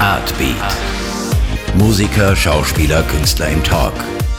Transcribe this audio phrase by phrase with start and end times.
[0.00, 0.56] Artbeat.
[1.76, 3.92] Musiker, Schauspieler, Künstler im Talk.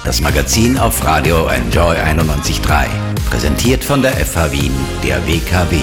[0.04, 2.88] Das Magazin auf Radio Enjoy 91.3.
[3.30, 5.78] Präsentiert von der FH Wien, der WKW.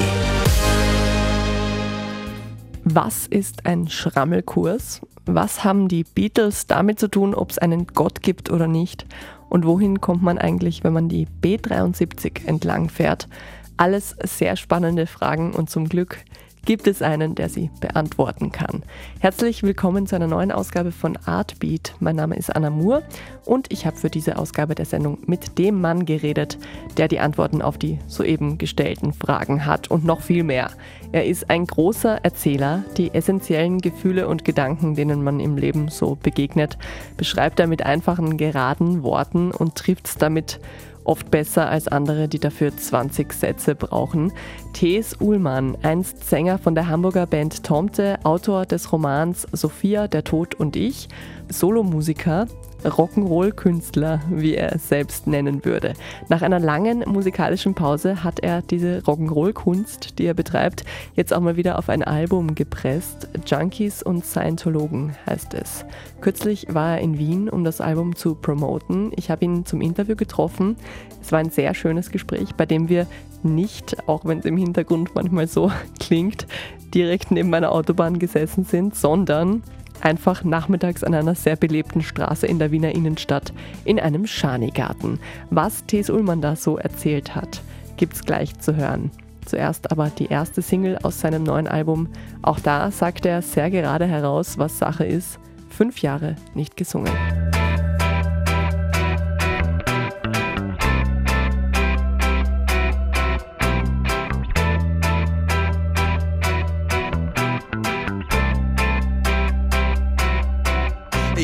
[2.83, 5.01] Was ist ein Schrammelkurs?
[5.27, 9.07] Was haben die Beatles damit zu tun, ob es einen Gott gibt oder nicht?
[9.49, 13.29] Und wohin kommt man eigentlich, wenn man die B73 entlang fährt?
[13.77, 16.19] Alles sehr spannende Fragen und zum Glück
[16.65, 18.83] gibt es einen, der sie beantworten kann.
[19.21, 21.95] Herzlich willkommen zu einer neuen Ausgabe von Artbeat.
[22.01, 23.03] Mein Name ist Anna Moore
[23.45, 26.59] und ich habe für diese Ausgabe der Sendung mit dem Mann geredet,
[26.97, 30.71] der die Antworten auf die soeben gestellten Fragen hat und noch viel mehr.
[31.11, 32.85] Er ist ein großer Erzähler.
[32.97, 36.77] Die essentiellen Gefühle und Gedanken, denen man im Leben so begegnet,
[37.17, 40.61] beschreibt er mit einfachen, geraden Worten und trifft es damit
[41.09, 44.33] oft besser als andere, die dafür 20 Sätze brauchen.
[44.75, 50.55] Thes Uhlmann, einst Sänger von der Hamburger Band Tomte, Autor des Romans Sophia, der Tod
[50.55, 51.09] und ich,
[51.49, 52.47] Solomusiker,
[52.85, 55.95] Rock'n'Roll-Künstler, wie er es selbst nennen würde.
[56.29, 60.85] Nach einer langen musikalischen Pause hat er diese Rock'n'Roll-Kunst, die er betreibt,
[61.15, 63.29] jetzt auch mal wieder auf ein Album gepresst.
[63.47, 65.85] Junkies und Scientologen heißt es.
[66.21, 69.13] Kürzlich war er in Wien, um das Album zu promoten.
[69.17, 70.77] Ich habe ihn zum Interview getroffen.
[71.21, 73.07] Es war ein sehr schönes Gespräch, bei dem wir
[73.43, 76.47] nicht, auch wenn es im Hintergrund manchmal so klingt,
[76.95, 79.63] direkt neben meiner Autobahn gesessen sind, sondern
[80.03, 83.53] einfach nachmittags an einer sehr belebten Straße in der Wiener Innenstadt
[83.85, 85.19] in einem Schanigarten.
[85.51, 87.63] Was Thes Ullmann da so erzählt hat,
[87.97, 89.11] gibt's gleich zu hören.
[89.45, 92.09] Zuerst aber die erste Single aus seinem neuen Album.
[92.43, 95.39] Auch da sagt er sehr gerade heraus, was Sache ist.
[95.71, 97.13] Fünf Jahre nicht gesungen.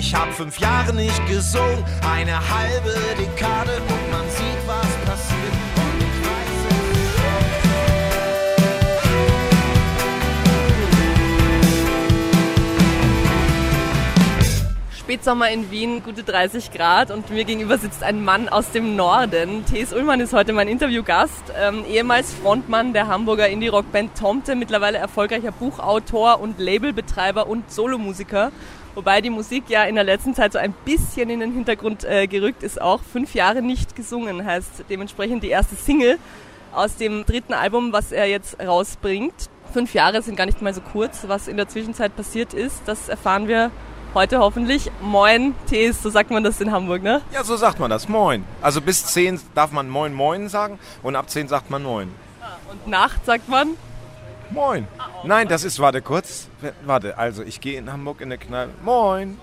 [0.06, 4.63] Ich hab fünf Jahre nicht gesungen, eine halbe Dekade und man sieht,
[15.04, 19.62] Spätsommer in Wien, gute 30 Grad und mir gegenüber sitzt ein Mann aus dem Norden.
[19.66, 19.92] T.S.
[19.92, 26.40] Ullmann ist heute mein Interviewgast, ähm, ehemals Frontmann der Hamburger Indie-Rock-Band Tomte, mittlerweile erfolgreicher Buchautor
[26.40, 28.50] und Labelbetreiber und Solomusiker.
[28.94, 32.26] Wobei die Musik ja in der letzten Zeit so ein bisschen in den Hintergrund äh,
[32.26, 36.18] gerückt ist, auch fünf Jahre nicht gesungen, heißt dementsprechend die erste Single
[36.72, 39.50] aus dem dritten Album, was er jetzt rausbringt.
[39.70, 41.24] Fünf Jahre sind gar nicht mal so kurz.
[41.28, 43.70] Was in der Zwischenzeit passiert ist, das erfahren wir
[44.14, 44.90] heute hoffentlich.
[45.00, 47.20] Moin, Tees, so sagt man das in Hamburg, ne?
[47.32, 48.08] Ja, so sagt man das.
[48.08, 48.44] Moin.
[48.62, 52.10] Also bis zehn darf man Moin Moin sagen und ab zehn sagt man Moin.
[52.70, 53.70] Und Nacht sagt man?
[54.50, 54.86] Moin.
[55.24, 56.48] Nein, das ist, warte kurz.
[56.84, 58.72] Warte, also ich gehe in Hamburg in der Kneipe.
[58.84, 59.38] Moin.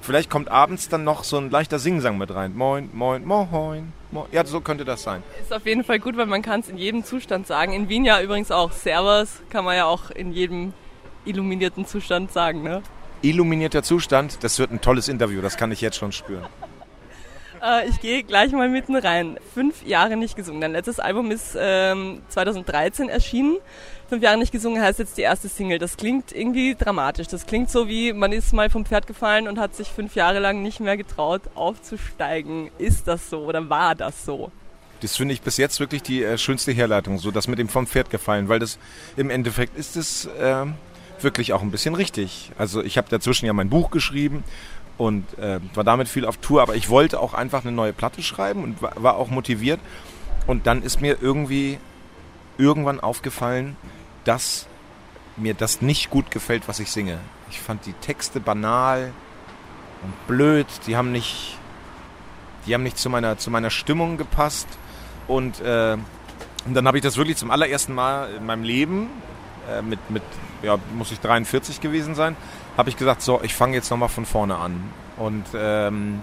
[0.00, 2.56] Vielleicht kommt abends dann noch so ein leichter Singsang mit rein.
[2.56, 3.92] Moin, moin, moin.
[4.10, 4.26] moin.
[4.32, 5.22] Ja, so könnte das sein.
[5.40, 7.72] Ist auf jeden Fall gut, weil man kann es in jedem Zustand sagen.
[7.72, 8.72] In Wien ja übrigens auch.
[8.72, 10.72] Servus kann man ja auch in jedem
[11.26, 12.82] illuminierten Zustand sagen, ne?
[13.22, 16.46] Illuminierter Zustand, das wird ein tolles Interview, das kann ich jetzt schon spüren.
[17.62, 19.38] Äh, ich gehe gleich mal mitten rein.
[19.52, 20.60] Fünf Jahre nicht gesungen.
[20.60, 23.58] Dein letztes Album ist ähm, 2013 erschienen.
[24.08, 25.78] Fünf Jahre nicht gesungen heißt jetzt die erste Single.
[25.78, 27.28] Das klingt irgendwie dramatisch.
[27.28, 30.38] Das klingt so wie, man ist mal vom Pferd gefallen und hat sich fünf Jahre
[30.38, 32.70] lang nicht mehr getraut, aufzusteigen.
[32.78, 34.50] Ist das so oder war das so?
[35.00, 37.86] Das finde ich bis jetzt wirklich die äh, schönste Herleitung, so das mit dem vom
[37.86, 38.78] Pferd gefallen, weil das
[39.16, 40.66] im Endeffekt ist es äh,
[41.24, 42.52] wirklich auch ein bisschen richtig.
[42.58, 44.44] Also ich habe dazwischen ja mein Buch geschrieben
[44.98, 48.22] und äh, war damit viel auf Tour, aber ich wollte auch einfach eine neue Platte
[48.22, 49.80] schreiben und war, war auch motiviert.
[50.46, 51.78] Und dann ist mir irgendwie
[52.58, 53.76] irgendwann aufgefallen,
[54.24, 54.66] dass
[55.36, 57.18] mir das nicht gut gefällt, was ich singe.
[57.50, 59.12] Ich fand die Texte banal
[60.02, 61.56] und blöd, die haben nicht,
[62.66, 64.68] die haben nicht zu meiner, zu meiner Stimmung gepasst.
[65.26, 65.96] Und, äh,
[66.66, 69.08] und dann habe ich das wirklich zum allerersten Mal in meinem Leben,
[69.70, 70.22] äh, mit, mit,
[70.62, 72.36] ja, muss ich 43 gewesen sein,
[72.76, 74.82] habe ich gesagt, so, ich fange jetzt nochmal von vorne an.
[75.16, 76.20] Und ähm,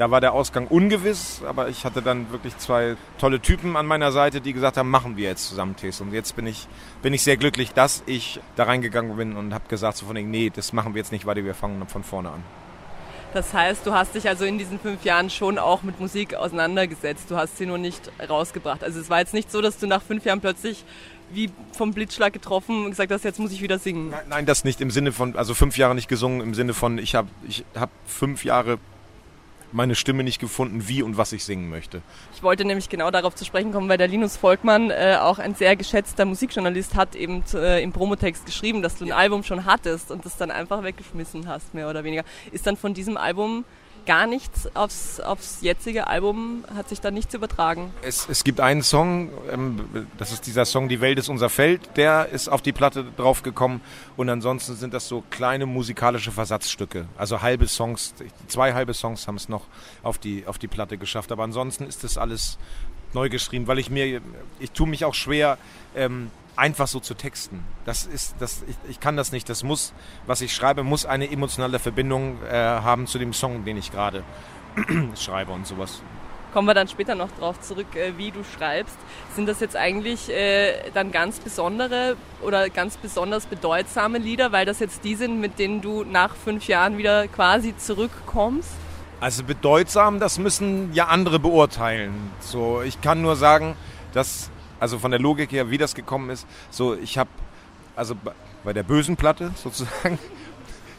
[0.00, 4.12] da war der Ausgang ungewiss, aber ich hatte dann wirklich zwei tolle Typen an meiner
[4.12, 6.00] Seite, die gesagt haben, machen wir jetzt zusammen Tees.
[6.00, 6.68] Und jetzt bin ich,
[7.02, 10.30] bin ich sehr glücklich, dass ich da reingegangen bin und habe gesagt, so von denen,
[10.30, 12.42] nee, das machen wir jetzt nicht weiter, wir fangen von vorne an.
[13.34, 17.30] Das heißt, du hast dich also in diesen fünf Jahren schon auch mit Musik auseinandergesetzt.
[17.30, 18.82] Du hast sie nur nicht rausgebracht.
[18.82, 20.84] Also es war jetzt nicht so, dass du nach fünf Jahren plötzlich
[21.32, 24.10] wie vom Blitzschlag getroffen und gesagt hast, jetzt muss ich wieder singen.
[24.10, 26.98] Nein, nein, das nicht im Sinne von, also fünf Jahre nicht gesungen, im Sinne von,
[26.98, 28.78] ich habe ich hab fünf Jahre
[29.72, 32.02] meine Stimme nicht gefunden, wie und was ich singen möchte.
[32.34, 35.54] Ich wollte nämlich genau darauf zu sprechen kommen, weil der Linus Volkmann, äh, auch ein
[35.54, 40.10] sehr geschätzter Musikjournalist, hat eben äh, im Promotext geschrieben, dass du ein Album schon hattest
[40.10, 42.24] und das dann einfach weggeschmissen hast, mehr oder weniger.
[42.52, 43.64] Ist dann von diesem Album
[44.06, 47.92] gar nichts aufs, aufs jetzige Album, hat sich da nichts übertragen.
[48.02, 51.96] Es, es gibt einen Song, ähm, das ist dieser Song Die Welt ist unser Feld,
[51.96, 53.80] der ist auf die Platte draufgekommen.
[54.16, 58.14] Und ansonsten sind das so kleine musikalische Versatzstücke, also halbe Songs,
[58.48, 59.66] zwei halbe Songs haben es noch
[60.02, 62.58] auf die, auf die Platte geschafft, aber ansonsten ist das alles
[63.12, 64.20] neu geschrieben, weil ich mir,
[64.58, 65.58] ich tue mich auch schwer,
[65.96, 67.64] ähm, einfach so zu texten.
[67.84, 69.48] Das ist, das, ich, ich kann das nicht.
[69.48, 69.92] Das muss,
[70.26, 74.22] was ich schreibe, muss eine emotionale Verbindung äh, haben zu dem Song, den ich gerade
[75.16, 76.02] schreibe und sowas.
[76.52, 78.96] Kommen wir dann später noch drauf zurück, äh, wie du schreibst.
[79.36, 84.80] Sind das jetzt eigentlich äh, dann ganz besondere oder ganz besonders bedeutsame Lieder, weil das
[84.80, 88.70] jetzt die sind, mit denen du nach fünf Jahren wieder quasi zurückkommst?
[89.20, 92.32] Also bedeutsam, das müssen ja andere beurteilen.
[92.40, 93.76] So, ich kann nur sagen,
[94.12, 94.50] dass
[94.80, 97.30] also von der Logik her, wie das gekommen ist, so ich habe,
[97.94, 98.16] also
[98.64, 100.18] bei der bösen Platte sozusagen,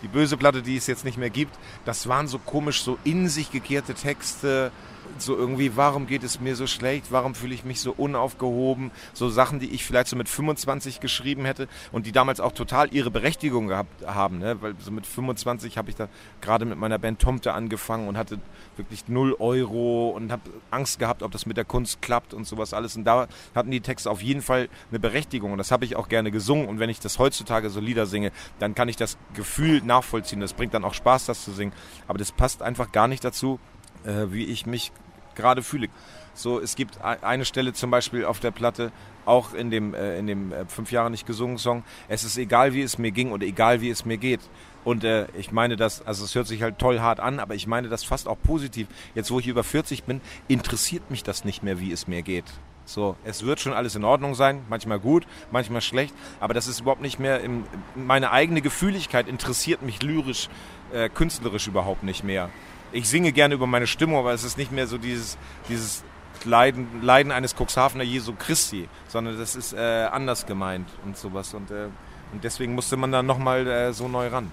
[0.02, 3.28] die böse Platte, die es jetzt nicht mehr gibt, das waren so komisch, so in
[3.28, 4.72] sich gekehrte Texte,
[5.18, 9.30] so irgendwie, warum geht es mir so schlecht, warum fühle ich mich so unaufgehoben, so
[9.30, 13.12] Sachen, die ich vielleicht so mit 25 geschrieben hätte und die damals auch total ihre
[13.12, 14.62] Berechtigung gehabt haben, ne?
[14.62, 16.08] weil so mit 25 habe ich da
[16.42, 18.40] gerade mit meiner Band Tomte angefangen und hatte
[18.78, 22.74] wirklich 0 Euro und habe Angst gehabt, ob das mit der Kunst klappt und sowas
[22.74, 22.96] alles.
[22.96, 26.10] Und da hatten die Texte auf jeden Fall eine Berechtigung und das habe ich auch
[26.10, 26.68] gerne gesungen.
[26.68, 30.54] Und wenn ich das heutzutage so Lieder singe, dann kann ich das Gefühl nachvollziehen, das
[30.54, 31.74] bringt dann auch Spaß, das zu singen,
[32.08, 33.60] aber das passt einfach gar nicht dazu,
[34.06, 34.92] äh, wie ich mich
[35.36, 35.90] gerade fühle.
[36.34, 38.92] So, es gibt eine Stelle zum Beispiel auf der Platte,
[39.26, 41.84] auch in dem, äh, in dem äh, fünf Jahre nicht gesungen Song.
[42.08, 44.40] Es ist egal, wie es mir ging oder egal, wie es mir geht.
[44.84, 47.68] Und äh, ich meine das, also es hört sich halt toll hart an, aber ich
[47.68, 48.88] meine das fast auch positiv.
[49.14, 52.46] Jetzt, wo ich über 40 bin, interessiert mich das nicht mehr, wie es mir geht.
[52.86, 56.82] So, es wird schon alles in Ordnung sein, manchmal gut, manchmal schlecht, aber das ist
[56.82, 57.64] überhaupt nicht mehr, im,
[57.96, 60.50] meine eigene Gefühligkeit interessiert mich lyrisch,
[60.92, 62.50] äh, künstlerisch überhaupt nicht mehr
[62.92, 65.38] ich singe gerne über meine Stimmung, aber es ist nicht mehr so dieses,
[65.70, 66.04] dieses
[66.46, 71.54] Leiden, Leiden eines Cuxhavener Jesu Christi, sondern das ist äh, anders gemeint und sowas.
[71.54, 71.88] Und, äh,
[72.32, 74.52] und deswegen musste man dann nochmal äh, so neu ran.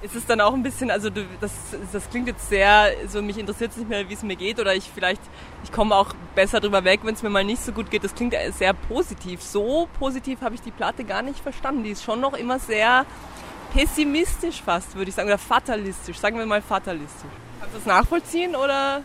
[0.00, 1.10] Ist es dann auch ein bisschen, also
[1.40, 1.52] das,
[1.92, 4.74] das klingt jetzt sehr, so mich interessiert es nicht mehr, wie es mir geht oder
[4.74, 5.22] ich vielleicht,
[5.62, 8.02] ich komme auch besser drüber weg, wenn es mir mal nicht so gut geht.
[8.02, 9.42] Das klingt sehr positiv.
[9.42, 11.84] So positiv habe ich die Platte gar nicht verstanden.
[11.84, 13.06] Die ist schon noch immer sehr
[13.72, 16.18] pessimistisch fast, würde ich sagen, oder fatalistisch.
[16.18, 17.30] Sagen wir mal fatalistisch.
[17.60, 19.02] Kannst du das nachvollziehen oder?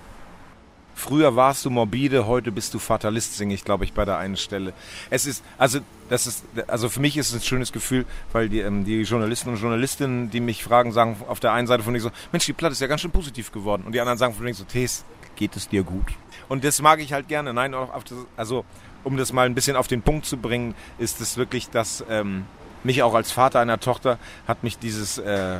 [0.96, 4.36] Früher warst du morbide, heute bist du Fatalist, singe ich, glaube ich, bei der einen
[4.36, 4.74] Stelle.
[5.12, 5.80] Es ist, also,
[6.10, 9.50] das ist, also für mich ist es ein schönes Gefühl, weil die, ähm, die Journalisten
[9.50, 12.54] und Journalistinnen, die mich fragen, sagen auf der einen Seite von denen so, Mensch, die
[12.54, 13.84] Platte ist ja ganz schön positiv geworden.
[13.86, 15.06] Und die anderen sagen von denen so, Tees,
[15.36, 16.08] geht es dir gut?
[16.50, 17.54] Und das mag ich halt gerne.
[17.54, 18.66] Nein, das, also,
[19.04, 22.46] um das mal ein bisschen auf den Punkt zu bringen, ist es wirklich das, ähm,
[22.84, 25.60] mich auch als Vater einer Tochter hat mich dieses, äh,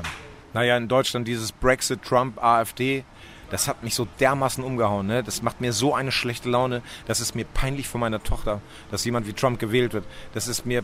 [0.54, 3.04] naja, in Deutschland dieses Brexit, Trump, AfD,
[3.50, 5.08] das hat mich so dermaßen umgehauen.
[5.08, 5.24] Ne?
[5.24, 6.82] Das macht mir so eine schlechte Laune.
[7.06, 8.62] Das ist mir peinlich vor meiner Tochter,
[8.92, 10.06] dass jemand wie Trump gewählt wird.
[10.34, 10.84] Das ist mir,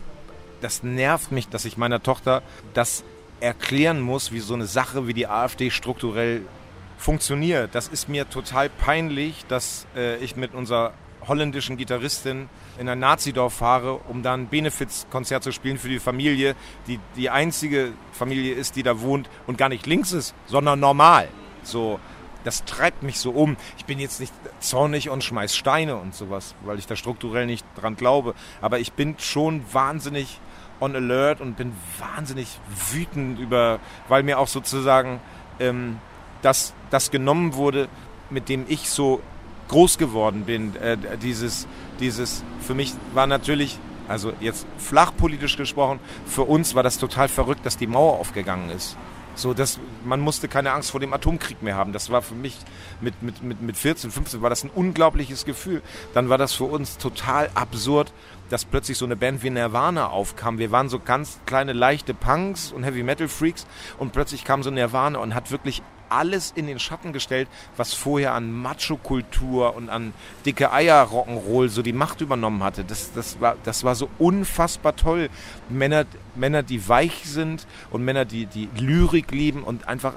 [0.60, 2.42] das nervt mich, dass ich meiner Tochter
[2.72, 3.04] das
[3.40, 6.42] erklären muss, wie so eine Sache wie die AfD strukturell
[6.96, 7.74] funktioniert.
[7.74, 10.94] Das ist mir total peinlich, dass äh, ich mit unserer
[11.28, 12.48] holländischen Gitarristin
[12.78, 16.54] in ein Nazidorf fahre, um dann ein Benefizkonzert zu spielen für die Familie,
[16.86, 21.28] die die einzige Familie ist, die da wohnt und gar nicht links ist, sondern normal.
[21.62, 21.98] So,
[22.44, 23.56] das treibt mich so um.
[23.78, 27.66] Ich bin jetzt nicht zornig und schmeiß Steine und sowas, weil ich da strukturell nicht
[27.74, 28.34] dran glaube.
[28.60, 30.40] Aber ich bin schon wahnsinnig
[30.80, 32.58] on alert und bin wahnsinnig
[32.92, 35.20] wütend über, weil mir auch sozusagen
[35.58, 35.98] ähm,
[36.42, 37.88] das, das genommen wurde,
[38.28, 39.22] mit dem ich so
[39.74, 40.76] groß geworden bin.
[40.76, 41.66] Äh, dieses,
[41.98, 43.76] dieses, für mich war natürlich,
[44.06, 48.96] also jetzt flachpolitisch gesprochen, für uns war das total verrückt, dass die Mauer aufgegangen ist.
[49.34, 51.92] So, dass man musste keine Angst vor dem Atomkrieg mehr haben.
[51.92, 52.56] Das war für mich
[53.00, 55.82] mit, mit, mit, mit 14, 15 war das ein unglaubliches Gefühl.
[56.12, 58.12] Dann war das für uns total absurd,
[58.50, 60.58] dass plötzlich so eine Band wie Nirvana aufkam.
[60.58, 63.66] Wir waren so ganz kleine, leichte Punks und Heavy Metal Freaks
[63.98, 65.82] und plötzlich kam so Nirvana und hat wirklich
[66.14, 70.12] alles in den Schatten gestellt, was vorher an Macho-Kultur und an
[70.46, 72.84] dicke Eier-Rock'n'Roll so die Macht übernommen hatte.
[72.84, 75.28] Das, das, war, das war so unfassbar toll.
[75.68, 76.04] Männer,
[76.34, 80.14] Männer, die weich sind und Männer, die, die Lyrik lieben und einfach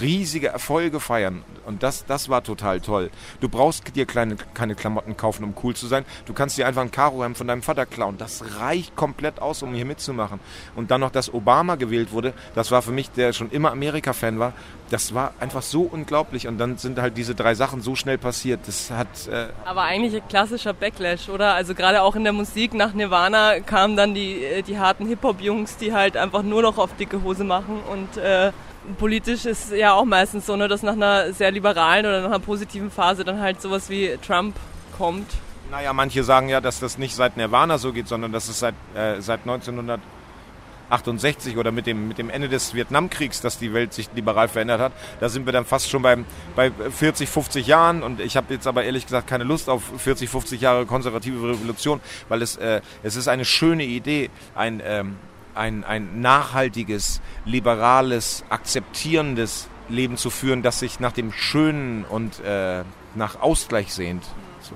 [0.00, 1.42] riesige Erfolge feiern.
[1.64, 3.10] Und das, das war total toll.
[3.40, 6.04] Du brauchst dir kleine, keine Klamotten kaufen, um cool zu sein.
[6.26, 8.18] Du kannst dir einfach ein Karohemd von deinem Vater klauen.
[8.18, 10.40] Das reicht komplett aus, um hier mitzumachen.
[10.74, 14.38] Und dann noch, dass Obama gewählt wurde, das war für mich, der schon immer Amerika-Fan
[14.38, 14.52] war,
[14.90, 16.48] das war einfach so unglaublich.
[16.48, 18.60] Und dann sind halt diese drei Sachen so schnell passiert.
[18.66, 19.28] Das hat.
[19.28, 21.54] Äh Aber eigentlich ein klassischer Backlash, oder?
[21.54, 25.76] Also gerade auch in der Musik nach Nirvana kamen dann die, äh, die harten Hip-Hop-Jungs,
[25.76, 28.52] die halt einfach nur noch auf dicke Hose machen und äh,
[28.98, 32.38] politisch ist ja auch meistens so, ne, dass nach einer sehr liberalen oder nach einer
[32.38, 34.54] positiven Phase dann halt sowas wie Trump
[34.96, 35.26] kommt.
[35.70, 38.74] Naja, manche sagen ja, dass das nicht seit Nirvana so geht, sondern dass es seit,
[38.94, 44.10] äh, seit 1968 oder mit dem, mit dem Ende des Vietnamkriegs, dass die Welt sich
[44.14, 44.92] liberal verändert hat.
[45.20, 48.66] Da sind wir dann fast schon beim, bei 40, 50 Jahren und ich habe jetzt
[48.66, 53.16] aber ehrlich gesagt keine Lust auf 40, 50 Jahre konservative Revolution, weil es, äh, es
[53.16, 54.82] ist eine schöne Idee, ein...
[54.84, 55.16] Ähm,
[55.54, 62.82] ein, ein nachhaltiges, liberales, akzeptierendes Leben zu führen, das sich nach dem Schönen und äh,
[63.14, 64.24] nach Ausgleich sehnt.
[64.60, 64.74] So.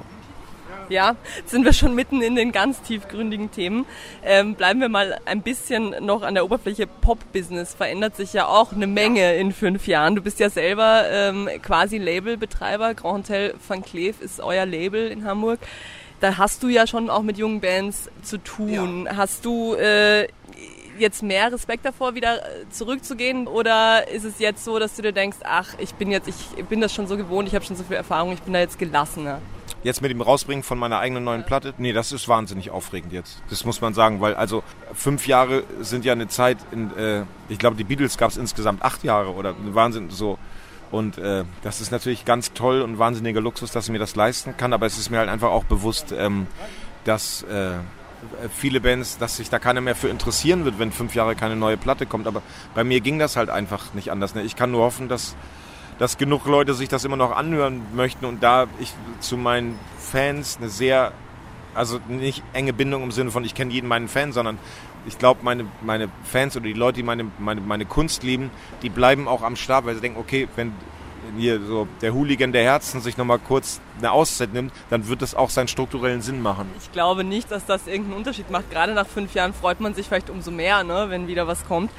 [0.88, 3.87] Ja, jetzt sind wir schon mitten in den ganz tiefgründigen Themen.
[4.23, 6.87] Ähm, bleiben wir mal ein bisschen noch an der Oberfläche.
[6.87, 10.14] Pop-Business verändert sich ja auch eine Menge in fünf Jahren.
[10.14, 12.95] Du bist ja selber ähm, quasi Labelbetreiber.
[12.95, 15.59] Grand Hotel Van Cleef ist euer Label in Hamburg
[16.20, 19.06] da hast du ja schon auch mit jungen Bands zu tun.
[19.06, 19.16] Ja.
[19.16, 20.28] Hast du äh,
[20.99, 23.46] jetzt mehr Respekt davor, wieder äh, zurückzugehen?
[23.46, 26.80] Oder ist es jetzt so, dass du dir denkst, ach, ich bin jetzt, ich bin
[26.80, 29.40] das schon so gewohnt, ich habe schon so viel Erfahrung, ich bin da jetzt gelassener?
[29.82, 31.75] Jetzt mit dem Rausbringen von meiner eigenen neuen Platte?
[31.78, 33.42] Nee, das ist wahnsinnig aufregend jetzt.
[33.50, 37.58] Das muss man sagen, weil also fünf Jahre sind ja eine Zeit, in, äh, ich
[37.58, 40.38] glaube, die Beatles gab es insgesamt acht Jahre oder Wahnsinn so.
[40.90, 44.57] Und äh, das ist natürlich ganz toll und wahnsinniger Luxus, dass ich mir das leisten
[44.57, 44.73] kann.
[44.73, 46.47] Aber es ist mir halt einfach auch bewusst, ähm,
[47.05, 47.78] dass äh,
[48.55, 51.76] viele Bands, dass sich da keiner mehr für interessieren wird, wenn fünf Jahre keine neue
[51.76, 52.26] Platte kommt.
[52.26, 52.43] Aber
[52.75, 54.35] bei mir ging das halt einfach nicht anders.
[54.35, 54.43] Ne?
[54.43, 55.37] Ich kann nur hoffen, dass,
[55.99, 60.59] dass genug Leute sich das immer noch anhören möchten und da ich zu meinen Fans
[60.59, 61.12] eine sehr,
[61.75, 64.59] also nicht enge Bindung im Sinne von, ich kenne jeden meinen Fan, sondern
[65.06, 68.50] ich glaube, meine, meine Fans oder die Leute, die meine, meine, meine Kunst lieben,
[68.82, 70.72] die bleiben auch am Start, weil sie denken, okay, wenn
[71.36, 75.34] hier so der Hooligan der Herzen sich nochmal kurz eine Auszeit nimmt, dann wird das
[75.34, 76.70] auch seinen strukturellen Sinn machen.
[76.78, 78.70] Ich glaube nicht, dass das irgendeinen Unterschied macht.
[78.70, 81.90] Gerade nach fünf Jahren freut man sich vielleicht umso mehr, ne, wenn wieder was kommt.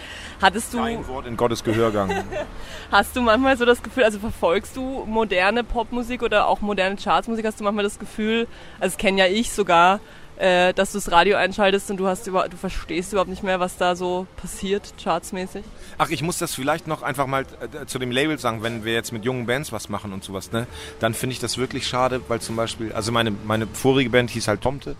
[0.41, 0.79] Hattest du.
[0.79, 2.23] Ein Wort in Gottes Gehörgang.
[2.91, 7.45] hast du manchmal so das Gefühl, also verfolgst du moderne Popmusik oder auch moderne Chartsmusik,
[7.45, 8.47] hast du manchmal das Gefühl,
[8.79, 9.99] also das kenne ja ich sogar,
[10.37, 13.59] äh, dass du das Radio einschaltest und du hast über, du verstehst überhaupt nicht mehr,
[13.59, 15.63] was da so passiert, chartsmäßig?
[15.97, 18.93] Ach, ich muss das vielleicht noch einfach mal äh, zu dem Label sagen, wenn wir
[18.93, 20.67] jetzt mit jungen Bands was machen und sowas, ne,
[20.99, 24.47] dann finde ich das wirklich schade, weil zum Beispiel, also meine, meine vorige Band hieß
[24.47, 24.95] halt Tomte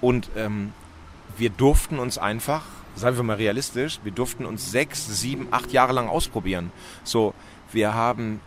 [0.00, 0.72] und ähm,
[1.36, 2.62] wir durften uns einfach,
[2.94, 6.70] seien wir mal realistisch, wir durften uns sechs, sieben, acht Jahre lang ausprobieren.
[7.04, 7.34] So,
[7.72, 8.40] wir haben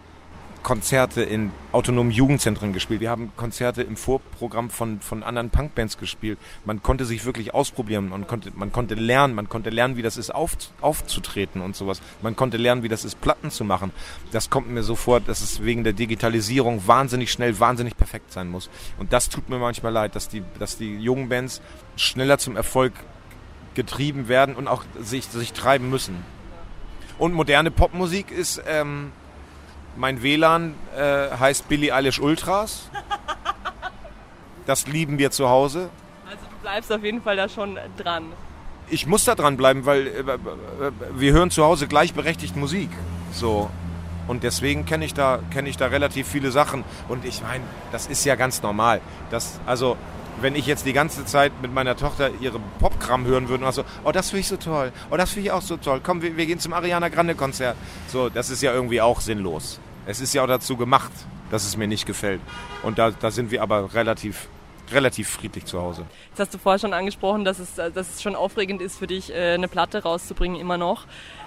[0.65, 2.99] Konzerte in autonomen Jugendzentren gespielt.
[2.99, 6.39] Wir haben Konzerte im Vorprogramm von, von anderen Punkbands gespielt.
[6.65, 8.09] Man konnte sich wirklich ausprobieren.
[8.09, 9.35] Man konnte, man konnte lernen.
[9.35, 12.01] Man konnte lernen, wie das ist, auf, aufzutreten und sowas.
[12.23, 13.91] Man konnte lernen, wie das ist, Platten zu machen.
[14.31, 18.49] Das kommt mir so vor, dass es wegen der Digitalisierung wahnsinnig schnell, wahnsinnig perfekt sein
[18.49, 18.71] muss.
[18.97, 21.61] Und das tut mir manchmal leid, dass die, dass die jungen Bands
[21.95, 22.93] schneller zum Erfolg
[23.75, 26.25] getrieben werden und auch sich, sich treiben müssen.
[27.19, 29.11] Und moderne Popmusik ist, ähm,
[29.95, 32.89] mein WLAN äh, heißt Billy Eilish Ultras.
[34.65, 35.89] Das lieben wir zu Hause.
[36.25, 38.25] Also du bleibst auf jeden Fall da schon dran.
[38.89, 40.23] Ich muss da dran bleiben, weil äh,
[41.15, 42.89] wir hören zu Hause gleichberechtigt Musik.
[43.31, 43.69] So.
[44.27, 46.83] Und deswegen kenne ich, da, kenn ich da relativ viele Sachen.
[47.07, 49.01] Und ich meine, das ist ja ganz normal.
[49.29, 49.97] Das, also,
[50.41, 53.83] wenn ich jetzt die ganze Zeit mit meiner Tochter ihre Popkram hören würde und so,
[54.03, 56.35] oh, das finde ich so toll, oh, das finde ich auch so toll, komm, wir,
[56.37, 57.77] wir, gehen zum Ariana Grande Konzert.
[58.07, 59.79] So, das ist ja irgendwie auch sinnlos.
[60.05, 61.11] Es ist ja auch dazu gemacht,
[61.51, 62.41] dass es mir nicht gefällt.
[62.83, 64.47] Und da, da sind wir aber relativ
[64.91, 66.05] relativ friedlich zu Hause.
[66.29, 69.33] Jetzt hast du vorher schon angesprochen, dass es, dass es schon aufregend ist für dich,
[69.33, 71.05] äh, eine Platte rauszubringen, immer noch.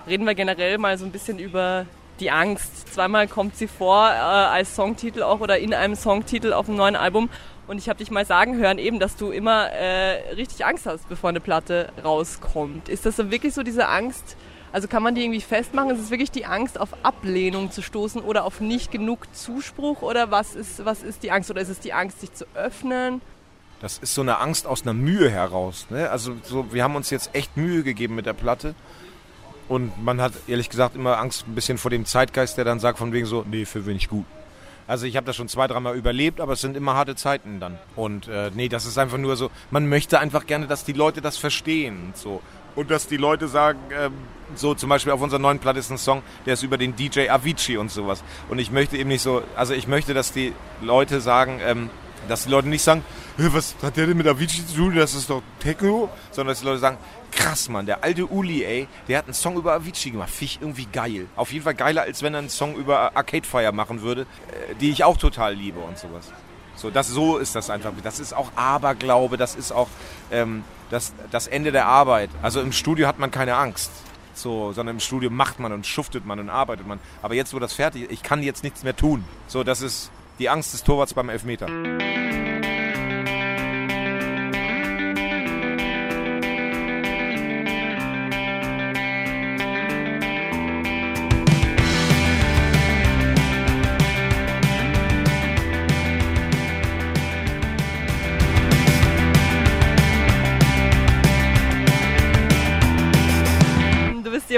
[0.09, 1.87] Reden wir generell mal so ein bisschen über
[2.21, 2.93] die Angst.
[2.93, 6.97] Zweimal kommt sie vor äh, als Songtitel auch oder in einem Songtitel auf einem neuen
[6.97, 7.31] Album.
[7.67, 11.09] Und ich habe dich mal sagen hören, eben, dass du immer äh, richtig Angst hast,
[11.09, 12.89] bevor eine Platte rauskommt.
[12.89, 14.37] Ist das so wirklich so diese Angst?
[14.73, 15.91] Also kann man die irgendwie festmachen?
[15.91, 20.03] Ist es wirklich die Angst, auf Ablehnung zu stoßen oder auf nicht genug Zuspruch?
[20.03, 21.51] Oder was ist, was ist die Angst?
[21.51, 23.21] Oder ist es die Angst, sich zu öffnen?
[23.81, 25.87] Das ist so eine Angst aus einer Mühe heraus.
[25.89, 26.11] Ne?
[26.11, 28.75] Also so, wir haben uns jetzt echt Mühe gegeben mit der Platte.
[29.69, 32.99] Und man hat ehrlich gesagt immer Angst ein bisschen vor dem Zeitgeist, der dann sagt
[32.99, 34.25] von wegen so, nee, für wenig gut.
[34.89, 37.79] Also ich habe das schon zwei, dreimal überlebt, aber es sind immer harte Zeiten dann.
[37.95, 41.21] Und äh, nee, das ist einfach nur so, man möchte einfach gerne, dass die Leute
[41.21, 42.07] das verstehen.
[42.07, 42.41] Und so.
[42.75, 44.15] Und dass die Leute sagen, ähm,
[44.55, 47.29] so zum Beispiel auf unserer neuen Platte ist ein Song, der ist über den DJ
[47.29, 48.25] Avicii und sowas.
[48.49, 51.91] Und ich möchte eben nicht so, also ich möchte, dass die Leute sagen, ähm,
[52.27, 53.05] dass die Leute nicht sagen,
[53.37, 56.61] "Hä, was hat der denn mit Avicii zu tun, das ist doch Techno, sondern dass
[56.61, 56.97] die Leute sagen,
[57.33, 60.61] krass Mann, der alte Uli, ey, der hat einen Song über Avicii gemacht, finde ich
[60.61, 61.27] irgendwie geil.
[61.37, 64.75] Auf jeden Fall geiler, als wenn er einen Song über Arcade Fire machen würde, äh,
[64.81, 66.33] die ich auch total liebe und sowas.
[66.77, 67.93] So, das, so ist das einfach.
[68.03, 69.89] Das ist auch Aberglaube, das ist auch
[70.31, 72.31] ähm, das, das Ende der Arbeit.
[72.41, 73.91] Also im Studio hat man keine Angst.
[74.35, 77.01] So, sondern im Studio macht man und schuftet man und arbeitet man.
[77.23, 79.25] Aber jetzt, wo das fertig ist, ich kann jetzt nichts mehr tun.
[79.49, 81.67] So, das ist die Angst des Torwarts beim Elfmeter.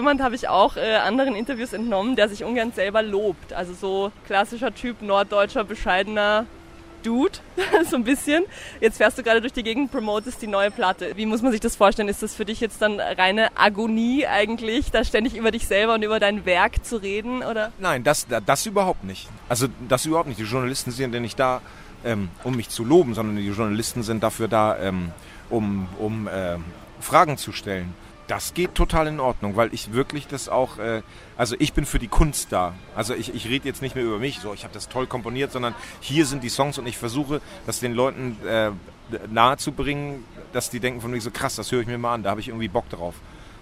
[0.01, 3.53] Jemand, habe ich auch äh, anderen Interviews entnommen, der sich ungern selber lobt.
[3.53, 6.47] Also so klassischer Typ, norddeutscher, bescheidener
[7.03, 7.39] Dude,
[7.89, 8.45] so ein bisschen.
[8.81, 11.13] Jetzt fährst du gerade durch die Gegend, promotest die neue Platte.
[11.17, 12.09] Wie muss man sich das vorstellen?
[12.09, 16.03] Ist das für dich jetzt dann reine Agonie eigentlich, da ständig über dich selber und
[16.03, 17.43] über dein Werk zu reden?
[17.43, 17.73] Oder?
[17.79, 19.29] Nein, das, das überhaupt nicht.
[19.49, 20.41] Also das überhaupt nicht.
[20.41, 21.63] Die Journalisten sind ja nicht da,
[22.05, 25.13] ähm, um mich zu loben, sondern die Journalisten sind dafür da, ähm,
[25.49, 26.57] um, um äh,
[27.01, 27.95] Fragen zu stellen.
[28.31, 31.03] Das geht total in Ordnung, weil ich wirklich das auch, äh,
[31.37, 32.75] also ich bin für die Kunst da.
[32.95, 35.51] Also ich, ich rede jetzt nicht mehr über mich, so ich habe das toll komponiert,
[35.51, 38.71] sondern hier sind die Songs und ich versuche, das den Leuten äh,
[39.29, 40.23] nahezubringen,
[40.53, 42.41] dass die denken von mir so krass, das höre ich mir mal an, da habe
[42.41, 43.17] ich irgendwie Bock drauf.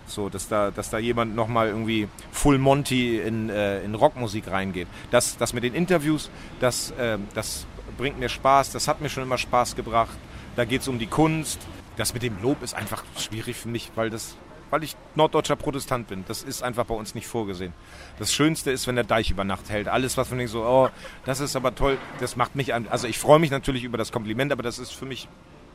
[0.07, 4.89] So, dass da, dass da jemand nochmal irgendwie Full Monty in, äh, in Rockmusik reingeht.
[5.11, 6.29] Das, das mit den Interviews,
[6.61, 7.65] das, äh, das
[7.97, 10.19] bringt mir Spaß, das hat mir schon immer Spaß gebracht.
[10.57, 11.59] Da geht es um die Kunst.
[11.97, 14.37] Das mit dem Lob ist einfach schwierig für mich, weil das,
[14.71, 16.25] weil ich norddeutscher Protestant bin.
[16.29, 17.73] Das ist einfach bei uns nicht vorgesehen.
[18.19, 19.89] Das Schönste ist, wenn der Deich über Nacht hält.
[19.89, 20.89] Alles, was man denkt so, oh,
[21.25, 22.89] das ist aber toll, das macht mich an.
[22.89, 25.29] Also ich freue mich natürlich über das Kompliment, aber das ist für mich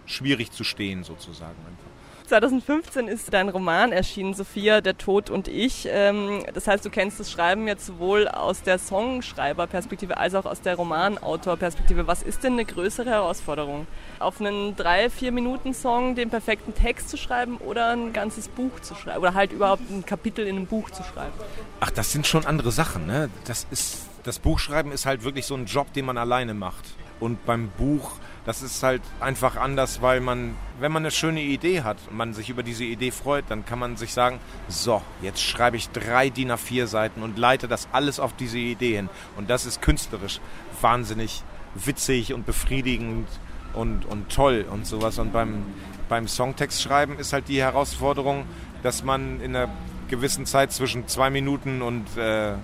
[0.05, 1.55] schwierig zu stehen sozusagen.
[1.67, 1.92] Einfach.
[2.27, 5.87] 2015 ist dein Roman erschienen, Sophia, der Tod und ich.
[5.89, 10.61] Ähm, Das heißt, du kennst das Schreiben jetzt sowohl aus der Songschreiberperspektive als auch aus
[10.61, 12.07] der Romanautorperspektive.
[12.07, 13.87] Was ist denn eine größere Herausforderung?
[14.19, 18.79] Auf einen drei, vier Minuten Song den perfekten Text zu schreiben oder ein ganzes Buch
[18.81, 19.19] zu schreiben?
[19.19, 21.33] Oder halt überhaupt ein Kapitel in einem Buch zu schreiben?
[21.79, 23.29] Ach, das sind schon andere Sachen, ne?
[23.45, 26.85] Das ist, das Buchschreiben ist halt wirklich so ein Job, den man alleine macht.
[27.19, 28.13] Und beim Buch,
[28.45, 32.33] das ist halt einfach anders, weil man, wenn man eine schöne Idee hat und man
[32.33, 36.29] sich über diese Idee freut, dann kann man sich sagen, so, jetzt schreibe ich drei
[36.29, 39.09] DIN A4 Seiten und leite das alles auf diese Idee hin.
[39.37, 40.41] Und das ist künstlerisch
[40.81, 41.43] wahnsinnig
[41.75, 43.27] witzig und befriedigend
[43.73, 45.19] und, und toll und sowas.
[45.19, 45.63] Und beim,
[46.09, 48.45] beim Songtext schreiben ist halt die Herausforderung,
[48.83, 49.69] dass man in einer
[50.09, 52.55] gewissen Zeit zwischen zwei Minuten und äh,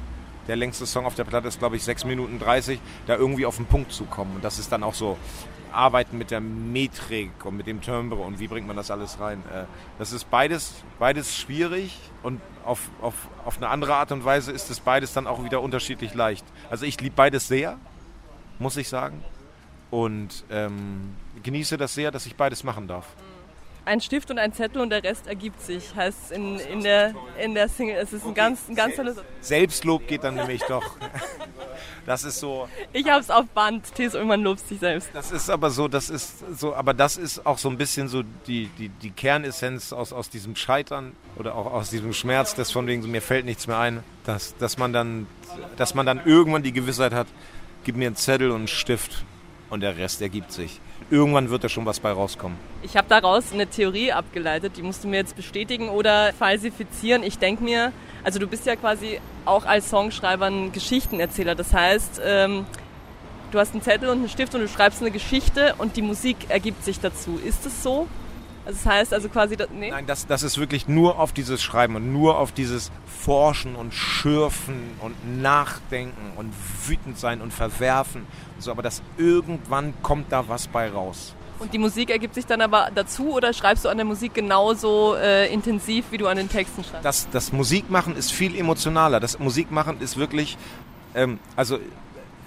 [0.48, 3.56] der längste Song auf der Platte ist, glaube ich, 6 Minuten 30, da irgendwie auf
[3.56, 4.36] den Punkt zu kommen.
[4.36, 5.18] Und das ist dann auch so
[5.72, 9.44] Arbeiten mit der Metrik und mit dem Timbre und wie bringt man das alles rein.
[9.54, 9.66] Äh,
[9.98, 13.14] Das ist beides, beides schwierig und auf, auf,
[13.46, 16.46] auf eine andere Art und Weise ist es beides dann auch wieder unterschiedlich leicht.
[16.70, 17.78] Also ich liebe beides sehr,
[18.60, 19.24] muss ich sagen.
[19.92, 23.08] Und ähm, genieße das sehr, dass ich beides machen darf.
[23.86, 27.56] Ein Stift und ein Zettel und der Rest ergibt sich, heißt in, in, der, in
[27.56, 27.96] der Single.
[27.96, 29.18] Es ist ein ganz, ein ganz tolles.
[29.42, 30.84] Selbstlob geht dann nämlich doch.
[32.06, 33.94] Das ist so, Ich hab's auf Band.
[33.94, 34.16] T.S.
[34.16, 35.10] Ullmann lobt sich selbst.
[35.14, 38.24] Das ist aber so, das ist so, aber das ist auch so ein bisschen so
[38.48, 42.88] die, die, die Kernessenz aus, aus diesem Scheitern oder auch aus diesem Schmerz, das von
[42.88, 45.28] wegen so, mir fällt nichts mehr ein, dass, dass man dann,
[45.78, 47.28] dass man dann irgendwann die Gewissheit hat,
[47.84, 49.24] gib mir einen Zettel und einen Stift
[49.70, 50.80] und der Rest ergibt sich.
[51.10, 52.58] Irgendwann wird da schon was bei rauskommen.
[52.84, 57.24] Ich habe daraus eine Theorie abgeleitet, die musst du mir jetzt bestätigen oder falsifizieren.
[57.24, 57.92] Ich denke mir,
[58.24, 61.56] also du bist ja quasi auch als Songschreiber ein Geschichtenerzähler.
[61.56, 62.66] Das heißt, ähm,
[63.52, 66.38] du hast einen Zettel und einen Stift und du schreibst eine Geschichte und die Musik
[66.50, 67.40] ergibt sich dazu.
[67.44, 68.08] Ist es so?
[68.70, 69.90] Also das heißt also quasi, das, nee?
[69.90, 73.96] Nein, das, das ist wirklich nur auf dieses Schreiben und nur auf dieses Forschen und
[73.96, 76.54] Schürfen und Nachdenken und
[76.86, 78.28] wütend sein und verwerfen.
[78.56, 81.34] und So, aber das irgendwann kommt da was bei raus.
[81.58, 85.16] Und die Musik ergibt sich dann aber dazu oder schreibst du an der Musik genauso
[85.16, 87.04] äh, intensiv, wie du an den Texten schreibst?
[87.04, 89.20] Das, das Musikmachen ist viel emotionaler.
[89.20, 90.60] Das Musikmachen ist wirklich,
[91.16, 91.80] ähm, also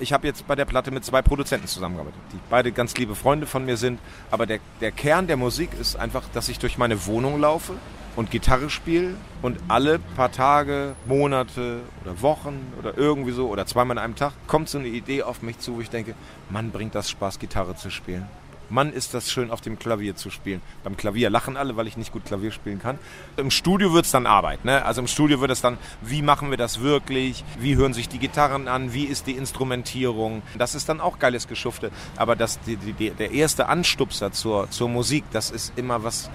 [0.02, 3.46] ich habe jetzt bei der Platte mit zwei Produzenten zusammengearbeitet, die beide ganz liebe Freunde
[3.46, 4.00] von mir sind.
[4.30, 7.74] Aber der, der Kern der Musik ist einfach, dass ich durch meine Wohnung laufe
[8.16, 13.96] und Gitarre spiele und alle paar Tage, Monate oder Wochen oder irgendwie so oder zweimal
[13.96, 16.14] an einem Tag kommt so eine Idee auf mich zu, wo ich denke,
[16.50, 18.26] Mann, bringt das Spaß, Gitarre zu spielen.
[18.70, 20.62] Mann, ist das schön, auf dem Klavier zu spielen.
[20.84, 22.98] Beim Klavier lachen alle, weil ich nicht gut Klavier spielen kann.
[23.36, 24.64] Im Studio wird es dann Arbeit.
[24.64, 24.84] Ne?
[24.84, 27.44] Also im Studio wird es dann, wie machen wir das wirklich?
[27.58, 28.94] Wie hören sich die Gitarren an?
[28.94, 30.42] Wie ist die Instrumentierung?
[30.56, 31.90] Das ist dann auch geiles Geschufte.
[32.16, 36.30] Aber das, die, die, der erste Anstupser zur, zur Musik, das ist immer was,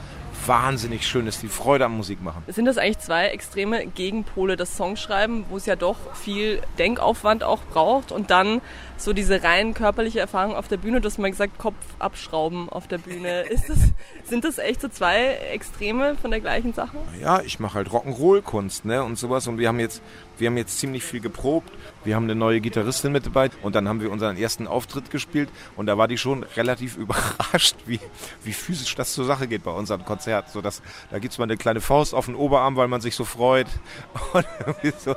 [0.47, 2.43] wahnsinnig schön ist, die Freude am Musik machen.
[2.47, 7.63] Sind das eigentlich zwei extreme Gegenpole, das Songschreiben, wo es ja doch viel Denkaufwand auch
[7.63, 8.61] braucht und dann
[8.97, 12.97] so diese rein körperliche Erfahrung auf der Bühne, dass man gesagt, Kopf abschrauben auf der
[12.97, 13.41] Bühne.
[13.41, 13.79] Ist das,
[14.27, 16.97] sind das echt so zwei Extreme von der gleichen Sache?
[17.21, 20.01] Ja, ich mache halt Rock'n'Roll-Kunst ne, und sowas und wir haben jetzt
[20.39, 21.71] wir haben jetzt ziemlich viel geprobt.
[22.03, 25.49] Wir haben eine neue Gitarristin mit dabei und dann haben wir unseren ersten Auftritt gespielt
[25.75, 27.99] und da war die schon relativ überrascht, wie,
[28.43, 30.49] wie physisch das zur Sache geht bei unserem Konzert.
[30.49, 33.15] So, dass, da gibt es mal eine kleine Faust auf den Oberarm, weil man sich
[33.15, 33.67] so freut.
[34.33, 34.45] Und
[34.99, 35.15] so,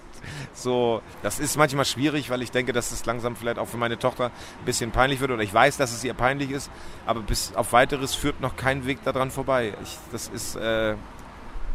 [0.53, 3.99] so, das ist manchmal schwierig, weil ich denke, dass es langsam vielleicht auch für meine
[3.99, 6.71] Tochter ein bisschen peinlich wird oder ich weiß, dass es ihr peinlich ist,
[7.07, 9.75] aber bis auf weiteres führt noch kein Weg daran vorbei.
[9.83, 10.57] Ich, das ist...
[10.57, 10.97] Äh,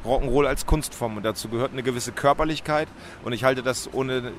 [0.05, 2.87] Rock'n'Roll als Kunstform und dazu gehört eine gewisse Körperlichkeit
[3.23, 4.33] und ich halte das ohne,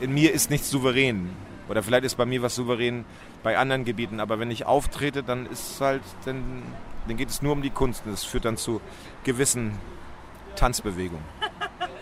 [0.00, 1.30] in mir ist nichts souverän.
[1.68, 3.04] Oder vielleicht ist bei mir was souverän
[3.42, 6.62] bei anderen Gebieten, aber wenn ich auftrete, dann ist halt, dann,
[7.06, 8.80] dann geht es nur um die Kunst und das führt dann zu
[9.24, 9.78] gewissen
[10.56, 11.24] Tanzbewegungen.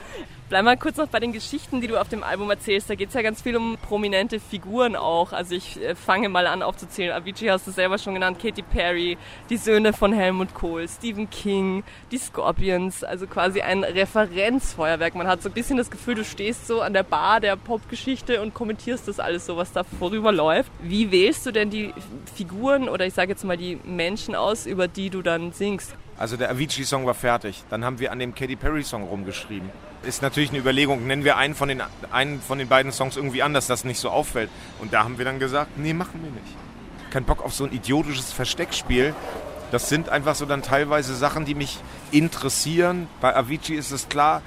[0.54, 2.88] Bleib mal kurz noch bei den Geschichten, die du auf dem Album erzählst.
[2.88, 5.32] Da geht es ja ganz viel um prominente Figuren auch.
[5.32, 7.10] Also ich äh, fange mal an aufzuzählen.
[7.10, 9.18] Avicii hast du selber schon genannt, Katy Perry,
[9.50, 13.02] die Söhne von Helmut Kohl, Stephen King, die Scorpions.
[13.02, 15.16] Also quasi ein Referenzfeuerwerk.
[15.16, 18.40] Man hat so ein bisschen das Gefühl, du stehst so an der Bar der Popgeschichte
[18.40, 20.70] und kommentierst das alles so, was da vorüberläuft.
[20.80, 21.92] Wie wählst du denn die
[22.32, 25.96] Figuren oder ich sage jetzt mal die Menschen aus, über die du dann singst?
[26.18, 27.64] Also der Avicii-Song war fertig.
[27.70, 29.68] Dann haben wir an dem Katy Perry-Song rumgeschrieben.
[30.04, 33.42] Ist natürlich eine Überlegung, nennen wir einen von, den, einen von den beiden Songs irgendwie
[33.42, 34.50] anders, dass das nicht so auffällt.
[34.80, 36.56] Und da haben wir dann gesagt, nee, machen wir nicht.
[37.10, 39.14] Kein Bock auf so ein idiotisches Versteckspiel.
[39.72, 41.80] Das sind einfach so dann teilweise Sachen, die mich
[42.14, 43.08] interessieren.
[43.20, 44.40] Bei Avicii ist es klar,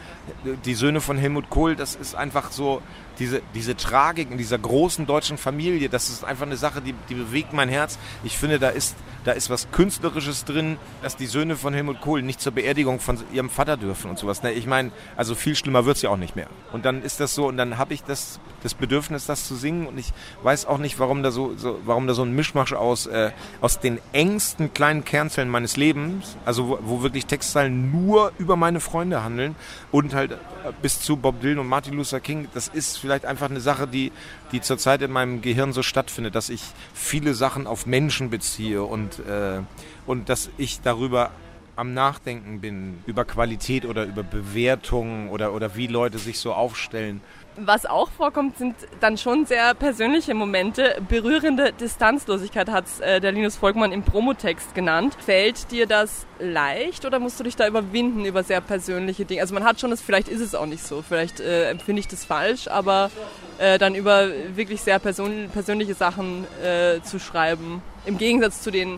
[0.65, 2.82] die Söhne von Helmut Kohl, das ist einfach so,
[3.19, 7.15] diese, diese Tragik in dieser großen deutschen Familie, das ist einfach eine Sache, die, die
[7.15, 7.97] bewegt mein Herz.
[8.23, 12.21] Ich finde, da ist, da ist was Künstlerisches drin, dass die Söhne von Helmut Kohl
[12.21, 14.41] nicht zur Beerdigung von ihrem Vater dürfen und sowas.
[14.43, 16.47] Ich meine, also viel schlimmer wird es ja auch nicht mehr.
[16.71, 19.88] Und dann ist das so, und dann habe ich das, das Bedürfnis, das zu singen.
[19.88, 23.08] Und ich weiß auch nicht, warum da so, so warum da so ein Mischmasch aus,
[23.08, 27.25] äh, aus den engsten kleinen Kernzellen meines Lebens, also wo, wo wirklich
[27.58, 29.56] Textzeilen nur über meine Freunde handeln
[29.91, 30.36] und halt äh,
[30.82, 34.12] bis zu Bob Dylan und Martin Luther King, das ist vielleicht einfach eine Sache, die,
[34.52, 36.62] die zurzeit in meinem Gehirn so stattfindet, dass ich
[36.93, 39.62] viele Sachen auf Menschen beziehe und, äh,
[40.06, 41.32] und dass ich darüber
[41.76, 47.22] am Nachdenken bin, über Qualität oder über Bewertungen oder, oder wie Leute sich so aufstellen.
[47.60, 51.02] Was auch vorkommt, sind dann schon sehr persönliche Momente.
[51.10, 55.17] Berührende Distanzlosigkeit hat äh, der Linus Volkmann im Promotext genannt.
[55.26, 59.41] Fällt dir das leicht oder musst du dich da überwinden über sehr persönliche Dinge?
[59.41, 62.08] Also man hat schon das, vielleicht ist es auch nicht so, vielleicht äh, empfinde ich
[62.08, 63.10] das falsch, aber
[63.58, 68.96] äh, dann über wirklich sehr person persönliche Sachen äh, zu schreiben, im Gegensatz zu den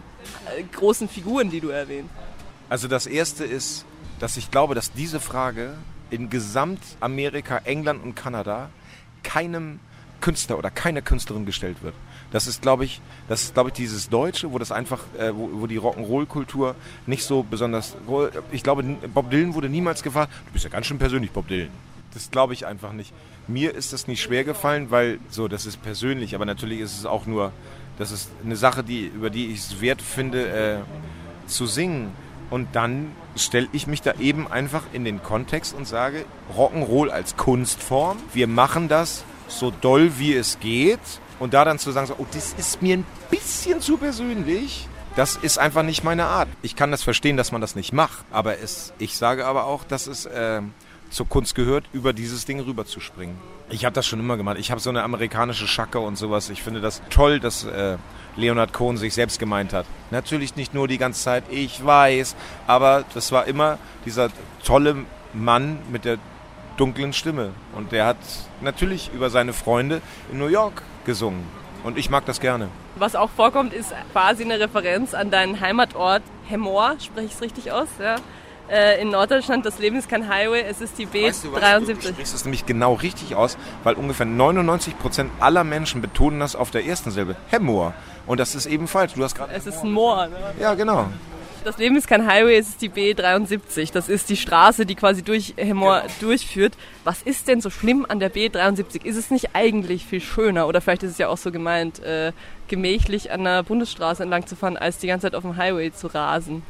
[0.57, 2.11] äh, großen Figuren, die du erwähnst.
[2.67, 3.85] Also das Erste ist,
[4.19, 5.75] dass ich glaube, dass diese Frage
[6.09, 8.69] in Gesamtamerika, England und Kanada
[9.23, 9.79] keinem
[10.21, 11.93] Künstler oder keiner Künstlerin gestellt wird.
[12.31, 15.49] Das ist, glaube ich, das ist, glaube ich, dieses Deutsche, wo das einfach, äh, wo,
[15.61, 16.75] wo, die Rock'n'Roll-Kultur
[17.07, 17.95] nicht so besonders.
[18.51, 21.69] Ich glaube, Bob Dylan wurde niemals gefragt, du bist ja ganz schön persönlich, Bob Dylan.
[22.13, 23.13] Das glaube ich einfach nicht.
[23.47, 27.05] Mir ist das nicht schwer gefallen, weil so, das ist persönlich, aber natürlich ist es
[27.05, 27.51] auch nur,
[27.97, 30.77] das ist eine Sache, die, über die ich es wert finde, äh,
[31.47, 32.11] zu singen.
[32.49, 37.37] Und dann stelle ich mich da eben einfach in den Kontext und sage, Rock'n'Roll als
[37.37, 40.99] Kunstform, wir machen das so doll wie es geht.
[41.39, 45.35] Und da dann zu sagen, so, oh, das ist mir ein bisschen zu persönlich, das
[45.35, 46.49] ist einfach nicht meine Art.
[46.61, 49.83] Ich kann das verstehen, dass man das nicht macht, aber es, ich sage aber auch,
[49.83, 50.61] dass es äh,
[51.09, 53.35] zur Kunst gehört, über dieses Ding rüberzuspringen.
[53.69, 54.57] Ich habe das schon immer gemacht.
[54.59, 56.49] Ich habe so eine amerikanische Schacke und sowas.
[56.49, 57.97] Ich finde das toll, dass äh,
[58.35, 59.85] Leonard Cohen sich selbst gemeint hat.
[60.11, 62.35] Natürlich nicht nur die ganze Zeit, ich weiß,
[62.67, 64.29] aber das war immer dieser
[64.63, 66.17] tolle Mann mit der
[66.77, 67.51] dunklen Stimme.
[67.75, 68.17] Und der hat
[68.61, 71.43] natürlich über seine Freunde in New York gesungen.
[71.83, 72.69] Und ich mag das gerne.
[72.95, 77.71] Was auch vorkommt, ist quasi eine Referenz an deinen Heimatort Hemmoor, spreche ich es richtig
[77.71, 77.87] aus?
[77.99, 78.17] Ja
[78.69, 81.23] äh, in Norddeutschland, das Leben ist kein Highway, es ist die B73.
[81.23, 85.63] Weißt du, weißt du, du sprichst es nämlich genau richtig aus, weil ungefähr 99% aller
[85.63, 87.35] Menschen betonen das auf der ersten Silbe.
[87.49, 87.93] Hemmoor.
[88.27, 89.13] Und das ist eben falsch.
[89.13, 89.53] Du hast gerade.
[89.53, 90.27] Es ist ein Moor.
[90.27, 90.37] Ne?
[90.59, 91.07] Ja, genau.
[91.63, 93.91] Das Leben ist kein Highway, es ist die B73.
[93.91, 96.13] Das ist die Straße, die quasi durch Hemmoor genau.
[96.21, 96.73] durchführt.
[97.03, 99.03] Was ist denn so schlimm an der B73?
[99.03, 102.31] Ist es nicht eigentlich viel schöner oder vielleicht ist es ja auch so gemeint, äh,
[102.69, 106.07] gemächlich an der Bundesstraße entlang zu fahren, als die ganze Zeit auf dem Highway zu
[106.07, 106.63] rasen?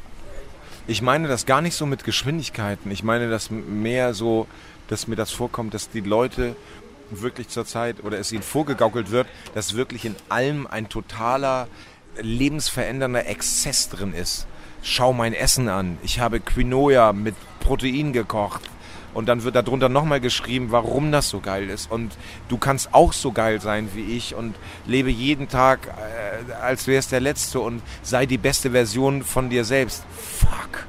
[0.90, 2.90] Ich meine das gar nicht so mit Geschwindigkeiten.
[2.90, 4.48] Ich meine das mehr so,
[4.88, 6.56] dass mir das vorkommt, dass die Leute
[7.12, 11.68] wirklich zur Zeit oder es ihnen vorgegaukelt wird, dass wirklich in allem ein totaler
[12.20, 14.48] lebensverändernder Exzess drin ist.
[14.82, 16.00] Schau mein Essen an.
[16.02, 18.62] Ich habe Quinoa mit Protein gekocht.
[19.14, 21.92] Und dann wird darunter nochmal geschrieben, warum das so geil ist.
[21.92, 22.18] Und
[22.48, 27.00] du kannst auch so geil sein wie ich und lebe jeden Tag, äh, als wäre
[27.00, 30.04] es der letzte und sei die beste Version von dir selbst.
[30.12, 30.89] Fuck.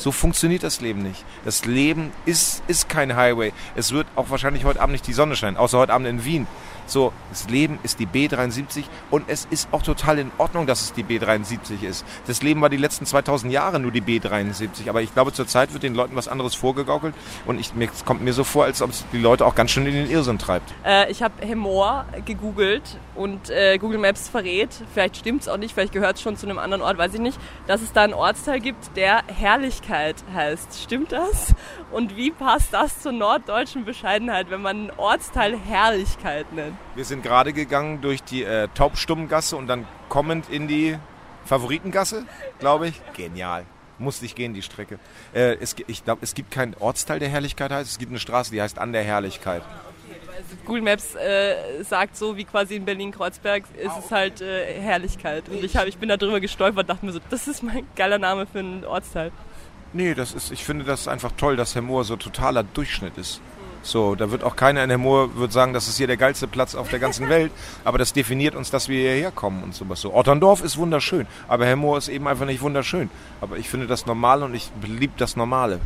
[0.00, 1.26] So funktioniert das Leben nicht.
[1.44, 3.52] Das Leben ist, ist kein Highway.
[3.76, 6.46] Es wird auch wahrscheinlich heute Abend nicht die Sonne scheinen, außer heute Abend in Wien.
[6.86, 10.92] So, das Leben ist die B73 und es ist auch total in Ordnung, dass es
[10.94, 12.04] die B73 ist.
[12.26, 15.82] Das Leben war die letzten 2000 Jahre nur die B73, aber ich glaube, zurzeit wird
[15.82, 17.14] den Leuten was anderes vorgegaukelt
[17.46, 19.70] und ich, mir, es kommt mir so vor, als ob es die Leute auch ganz
[19.70, 20.72] schön in den Irrsinn treibt.
[20.84, 25.74] Äh, ich habe Hemor gegoogelt und äh, Google Maps verrät, vielleicht stimmt es auch nicht,
[25.74, 28.14] vielleicht gehört es schon zu einem anderen Ort, weiß ich nicht, dass es da einen
[28.14, 30.82] Ortsteil gibt, der Herrlichkeit heißt.
[30.82, 31.54] Stimmt das?
[31.90, 36.76] Und wie passt das zur norddeutschen Bescheidenheit, wenn man einen Ortsteil Herrlichkeit nennt?
[36.94, 40.96] Wir sind gerade gegangen durch die äh, Taubstummgasse und dann kommend in die
[41.44, 42.24] Favoritengasse,
[42.58, 43.00] glaube ich.
[43.14, 43.64] Genial.
[43.98, 44.98] Musste ich gehen, die Strecke.
[45.34, 47.90] Äh, es, ich glaube, es gibt keinen Ortsteil, der Herrlichkeit heißt.
[47.90, 49.62] Es gibt eine Straße, die heißt An der Herrlichkeit.
[50.64, 55.48] Google Maps äh, sagt so, wie quasi in Berlin-Kreuzberg, ist es halt äh, Herrlichkeit.
[55.48, 57.86] Und ich, hab, ich bin da drüber gestolpert und dachte mir so, das ist mein
[57.96, 59.32] geiler Name für einen Ortsteil.
[59.92, 63.40] Nee, das ist, ich finde das einfach toll, dass Herr Mohr so totaler Durchschnitt ist.
[63.82, 66.74] So, da wird auch keiner in Hemmoor wird sagen, das ist hier der geilste Platz
[66.74, 67.50] auf der ganzen Welt,
[67.84, 70.00] aber das definiert uns, dass wir hierher kommen und sowas.
[70.00, 73.10] So, Otterndorf ist wunderschön, aber Hemmoor ist eben einfach nicht wunderschön.
[73.40, 75.80] Aber ich finde das normal und ich liebe das Normale.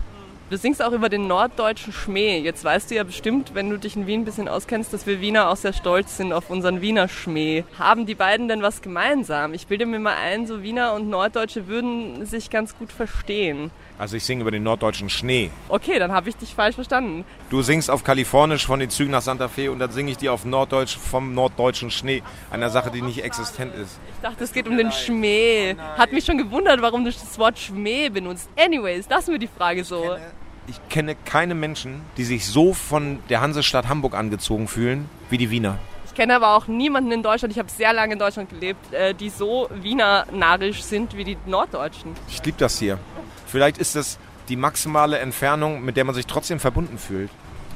[0.55, 2.38] Du singst auch über den norddeutschen Schmäh.
[2.38, 5.21] Jetzt weißt du ja bestimmt, wenn du dich in Wien ein bisschen auskennst, dass wir
[5.21, 7.64] Wiener auch sehr stolz sind auf unseren Wiener Schmäh.
[7.77, 9.53] Haben die beiden denn was gemeinsam?
[9.53, 13.73] Ich bilde mir mal ein, so Wiener und Norddeutsche würden sich ganz gut verstehen.
[13.99, 15.51] Also ich singe über den norddeutschen Schnee.
[15.69, 17.25] Okay, dann habe ich dich falsch verstanden.
[17.51, 20.33] Du singst auf Kalifornisch von den Zügen nach Santa Fe und dann singe ich dir
[20.33, 22.23] auf Norddeutsch vom norddeutschen Schnee.
[22.53, 23.99] Einer Sache, die nicht existent ist.
[24.14, 25.75] Ich dachte, es geht um den Schmäh.
[25.99, 28.49] Hat mich schon gewundert, warum du das Wort Schmäh benutzt.
[28.57, 30.17] Anyways, lassen wir die Frage so.
[30.66, 35.50] Ich kenne, keine Menschen, die sich so von der Hansestadt Hamburg angezogen fühlen, wie die
[35.50, 35.79] Wiener.
[36.07, 39.14] Ich kenne aber auch niemanden in Deutschland, ich habe sehr lange in Deutschland gelebt, äh,
[39.14, 42.12] die so Wiener narisch sind wie die Norddeutschen.
[42.29, 42.98] Ich liebe das hier.
[43.46, 47.31] Vielleicht ist das die maximale Entfernung, mit der man sich trotzdem verbunden fühlt.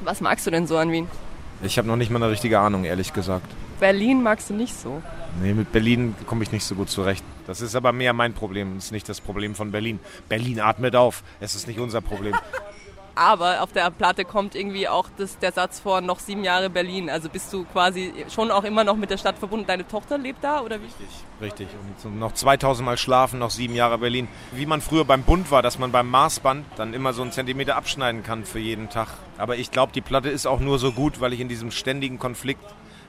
[0.05, 1.09] Was magst du denn so an Wien?
[1.62, 3.51] Ich habe noch nicht mal eine richtige Ahnung, ehrlich gesagt.
[3.81, 5.03] Berlin magst du nicht so?
[5.42, 7.24] Nee, mit Berlin komme ich nicht so gut zurecht.
[7.46, 10.01] Das ist aber mehr mein Problem, das ist nicht das Problem von Berlin.
[10.29, 12.35] Berlin atmet auf, es ist nicht unser Problem.
[13.18, 17.11] Aber auf der Platte kommt irgendwie auch das, der Satz vor noch sieben Jahre Berlin.
[17.11, 19.66] Also bist du quasi schon auch immer noch mit der Stadt verbunden.
[19.66, 20.85] Deine Tochter lebt da oder wie?
[20.85, 21.09] Richtig,
[21.42, 21.68] richtig.
[22.04, 24.28] Und noch 2000 Mal schlafen, noch sieben Jahre Berlin.
[24.52, 27.74] Wie man früher beim Bund war, dass man beim Maßband dann immer so einen Zentimeter
[27.74, 29.09] abschneiden kann für jeden Tag.
[29.37, 32.20] Aber ich glaube, die Platte ist auch nur so gut, weil ich in diesem ständigen
[32.20, 32.64] Konflikt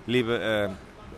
[0.07, 0.69] lebe, äh,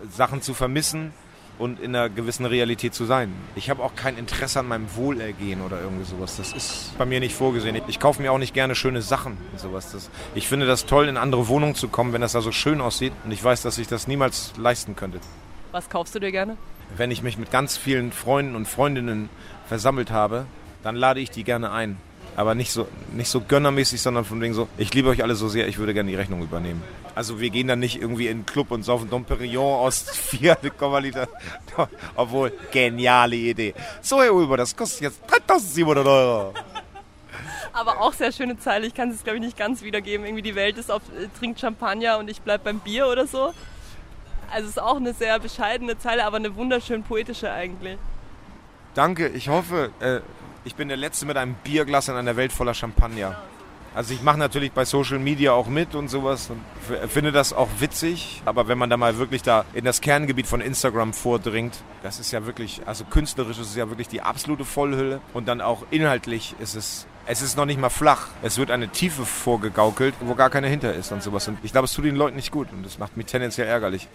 [0.09, 1.13] Sachen zu vermissen
[1.61, 3.31] und in einer gewissen Realität zu sein.
[3.55, 6.37] Ich habe auch kein Interesse an meinem Wohlergehen oder irgendwie sowas.
[6.37, 7.79] Das ist bei mir nicht vorgesehen.
[7.87, 9.91] Ich kaufe mir auch nicht gerne schöne Sachen und sowas.
[9.91, 12.81] Das, ich finde das toll, in andere Wohnungen zu kommen, wenn das da so schön
[12.81, 13.13] aussieht.
[13.23, 15.19] Und ich weiß, dass ich das niemals leisten könnte.
[15.71, 16.57] Was kaufst du dir gerne?
[16.97, 19.29] Wenn ich mich mit ganz vielen Freunden und Freundinnen
[19.67, 20.45] versammelt habe,
[20.83, 21.97] dann lade ich die gerne ein
[22.35, 25.49] aber nicht so, nicht so gönnermäßig, sondern von wegen so, ich liebe euch alle so
[25.49, 26.81] sehr, ich würde gerne die Rechnung übernehmen.
[27.15, 30.57] Also wir gehen dann nicht irgendwie in den Club und saufen Dom Perignon aus 4
[31.01, 31.27] Liter.
[32.15, 33.73] Obwohl, geniale Idee.
[34.01, 36.53] So, Herr Ulber, das kostet jetzt 3700 Euro.
[37.73, 38.87] Aber auch sehr schöne Zeile.
[38.87, 40.25] Ich kann es, glaube ich, nicht ganz wiedergeben.
[40.25, 43.53] Irgendwie die Welt ist auf, äh, trinkt Champagner und ich bleibe beim Bier oder so.
[44.53, 47.97] Also es ist auch eine sehr bescheidene Zeile, aber eine wunderschön poetische eigentlich.
[48.93, 49.29] Danke.
[49.29, 50.19] Ich hoffe, äh,
[50.65, 53.41] ich bin der Letzte mit einem Bierglas in einer Welt voller Champagner.
[53.93, 56.61] Also ich mache natürlich bei Social Media auch mit und sowas und
[57.09, 58.41] finde das auch witzig.
[58.45, 62.31] Aber wenn man da mal wirklich da in das Kerngebiet von Instagram vordringt, das ist
[62.31, 65.19] ja wirklich, also künstlerisch ist es ja wirklich die absolute Vollhülle.
[65.33, 68.27] Und dann auch inhaltlich ist es, es ist noch nicht mal flach.
[68.41, 71.47] Es wird eine Tiefe vorgegaukelt, wo gar keine hinter ist und sowas.
[71.49, 74.07] Und ich glaube, es tut den Leuten nicht gut und das macht mich tendenziell ärgerlich.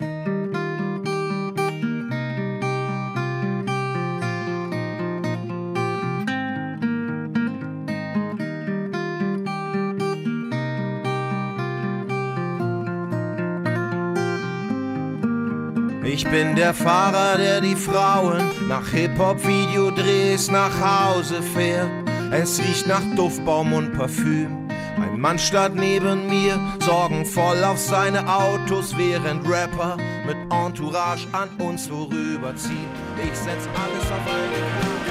[16.67, 21.89] Der Fahrer, der die Frauen nach Hip-Hop-Videodrehs nach Hause fährt.
[22.33, 24.69] Es riecht nach Duftbaum und Parfüm.
[24.97, 31.87] Ein Mann statt neben mir, sorgenvoll auf seine Autos, während Rapper mit Entourage an uns
[31.87, 32.91] vorüberziehen.
[33.23, 35.07] Ich setz alles auf eine Karte.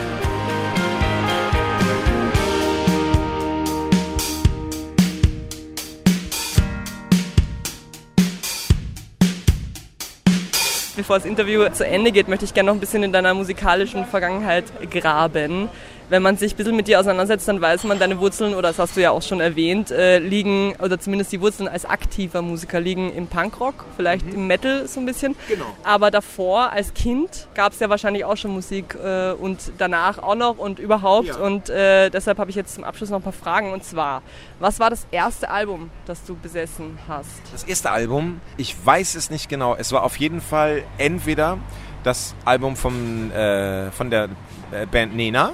[10.95, 14.05] Bevor das Interview zu Ende geht, möchte ich gerne noch ein bisschen in deiner musikalischen
[14.05, 15.67] Vergangenheit graben.
[16.09, 18.79] Wenn man sich ein bisschen mit dir auseinandersetzt, dann weiß man, deine Wurzeln, oder das
[18.79, 22.79] hast du ja auch schon erwähnt, äh, liegen, oder zumindest die Wurzeln als aktiver Musiker
[22.79, 25.35] liegen im Punkrock, vielleicht im Metal so ein bisschen.
[25.47, 25.65] Genau.
[25.83, 30.35] Aber davor, als Kind, gab es ja wahrscheinlich auch schon Musik äh, und danach auch
[30.35, 31.27] noch und überhaupt.
[31.27, 31.37] Ja.
[31.37, 33.73] Und äh, deshalb habe ich jetzt zum Abschluss noch ein paar Fragen.
[33.73, 34.21] Und zwar,
[34.59, 37.29] was war das erste Album, das du besessen hast?
[37.51, 39.75] Das erste Album, ich weiß es nicht genau.
[39.75, 41.57] Es war auf jeden Fall entweder
[42.03, 44.29] das Album vom, äh, von der
[44.71, 45.53] äh, Band Nena.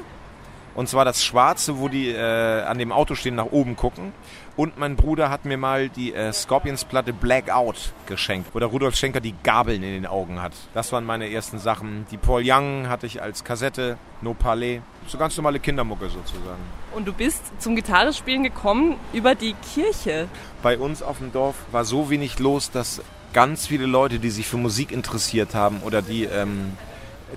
[0.76, 4.14] Und zwar das Schwarze, wo die äh, an dem Auto stehen, nach oben gucken.
[4.58, 9.22] Und mein Bruder hat mir mal die äh, Scorpions-Platte Blackout geschenkt, wo der Rudolf Schenker
[9.22, 10.54] die Gabeln in den Augen hat.
[10.74, 12.06] Das waren meine ersten Sachen.
[12.12, 14.82] Die Paul Young hatte ich als Kassette, No Palais.
[15.08, 16.62] So ganz normale Kindermucke sozusagen.
[16.94, 20.28] Und du bist zum Gitarrespielen gekommen über die Kirche.
[20.62, 23.02] bei uns auf dem Dorf war so wenig los, dass
[23.34, 26.74] ganz viele Leute, die sich für Musik interessiert haben oder die, ähm,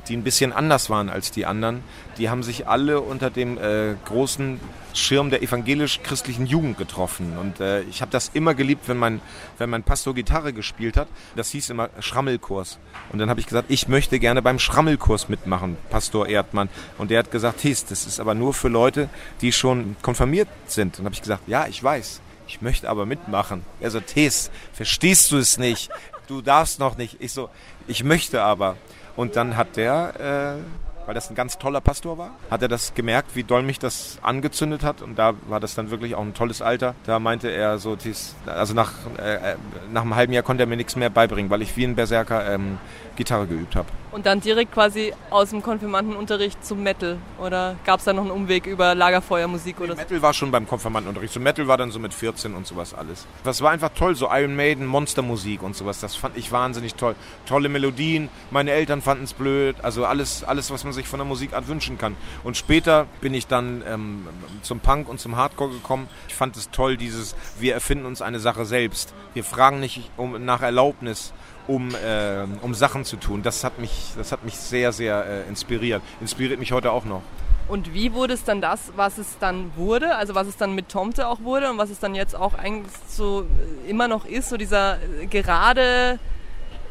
[0.09, 1.83] die ein bisschen anders waren als die anderen,
[2.19, 4.61] die haben sich alle unter dem äh, großen
[4.93, 7.37] Schirm der evangelisch-christlichen Jugend getroffen.
[7.39, 9.21] Und äh, ich habe das immer geliebt, wenn mein,
[9.59, 11.09] wenn mein Pastor Gitarre gespielt hat.
[11.35, 12.79] Das hieß immer Schrammelkurs.
[13.13, 16.69] Und dann habe ich gesagt, ich möchte gerne beim Schrammelkurs mitmachen, Pastor Erdmann.
[16.99, 19.09] Und der hat gesagt, His, das ist aber nur für Leute,
[19.41, 20.99] die schon konfirmiert sind.
[20.99, 22.21] Und habe ich gesagt, ja, ich weiß.
[22.47, 23.65] Ich möchte aber mitmachen.
[23.81, 25.91] Er so, Tes, verstehst du es nicht?
[26.27, 27.17] Du darfst noch nicht.
[27.21, 27.51] Ich so,
[27.87, 28.77] ich möchte aber.
[29.17, 32.95] Und dann hat der, äh, weil das ein ganz toller Pastor war, hat er das
[32.95, 35.03] gemerkt, wie doll mich das angezündet hat.
[35.03, 36.95] Und da war das dann wirklich auch ein tolles Alter.
[37.05, 39.57] Da meinte er so, Tes, also nach, äh, äh,
[39.93, 42.53] nach einem halben Jahr konnte er mir nichts mehr beibringen, weil ich wie ein Berserker
[42.53, 42.79] ähm,
[43.17, 43.89] Gitarre geübt habe.
[44.15, 47.19] Und dann direkt quasi aus dem Konfirmandenunterricht zum Metal?
[47.41, 49.97] Oder gab es da noch einen Umweg über Lagerfeuermusik oder so?
[49.97, 51.35] Metal war schon beim Konfirmandenunterricht.
[51.35, 53.27] So Metal war dann so mit 14 und sowas alles.
[53.43, 55.99] Das war einfach toll, so Iron Maiden, Monstermusik und sowas.
[55.99, 57.17] Das fand ich wahnsinnig toll.
[57.45, 58.29] Tolle Melodien.
[58.53, 59.75] Meine Eltern fanden es blöd.
[59.83, 62.15] Also alles, alles, was man sich von der Musikart wünschen kann.
[62.45, 64.29] Und später bin ich dann ähm,
[64.63, 66.07] zum Punk und zum Hardcore gekommen.
[66.29, 69.13] Ich fand es toll, dieses, wir erfinden uns eine Sache selbst.
[69.33, 71.33] Wir fragen nicht um, nach Erlaubnis.
[71.67, 73.43] Um, äh, um Sachen zu tun.
[73.43, 76.03] Das hat mich, das hat mich sehr, sehr äh, inspiriert.
[76.21, 77.23] Inspiriert mich heute auch noch.
[77.67, 80.17] Und wie wurde es dann das, was es dann wurde?
[80.17, 82.93] Also was es dann mit Tomte auch wurde und was es dann jetzt auch eigentlich
[83.09, 83.47] so
[83.87, 86.19] äh, immer noch ist, so dieser äh, gerade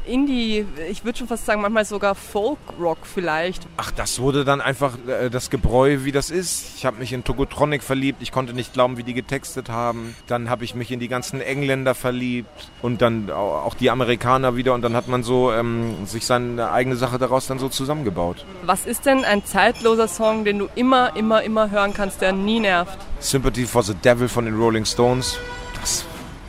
[0.05, 3.63] Indie, ich würde schon fast sagen, manchmal sogar Folk-Rock vielleicht.
[3.77, 6.75] Ach, das wurde dann einfach äh, das Gebräu, wie das ist.
[6.77, 8.21] Ich habe mich in Togotronic verliebt.
[8.21, 10.15] Ich konnte nicht glauben, wie die getextet haben.
[10.27, 12.49] Dann habe ich mich in die ganzen Engländer verliebt
[12.81, 13.33] und dann au-
[13.65, 14.73] auch die Amerikaner wieder.
[14.73, 18.45] Und dann hat man so ähm, sich seine eigene Sache daraus dann so zusammengebaut.
[18.65, 22.59] Was ist denn ein zeitloser Song, den du immer, immer, immer hören kannst, der nie
[22.59, 22.97] nervt?
[23.19, 25.37] Sympathy for the Devil von den Rolling Stones.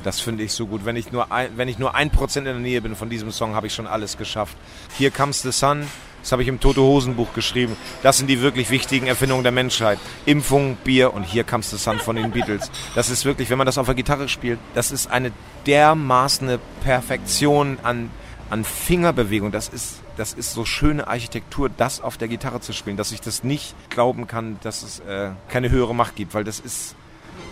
[0.05, 0.85] Das, finde ich so gut.
[0.85, 3.33] Wenn ich nur ein, wenn ich nur ein Prozent in der Nähe bin von diesem
[3.33, 4.57] Song, habe ich schon alles geschafft.
[4.99, 5.87] Here Comes the Sun.
[6.21, 7.77] Das habe ich im Tote Hosen Buch geschrieben.
[8.03, 9.99] Das sind die wirklich wichtigen Erfindungen der Menschheit.
[10.25, 12.71] Impfung, Bier und Here Comes the Sun von den Beatles.
[12.95, 15.33] Das ist wirklich, wenn man das auf der Gitarre spielt, das ist eine
[15.67, 18.11] dermaßen Perfektion an,
[18.49, 19.53] an Fingerbewegung.
[19.53, 23.21] Das ist, das ist so schöne Architektur, das auf der Gitarre zu spielen, dass ich
[23.21, 26.95] das nicht glauben kann, dass es äh, keine höhere Macht gibt, weil das ist,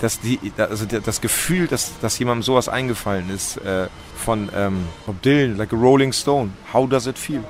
[0.00, 5.22] dass die, also das Gefühl, dass, dass jemandem sowas eingefallen ist äh, von ähm, Bob
[5.22, 6.50] Dylan, like a Rolling Stone.
[6.72, 7.44] How does it feel?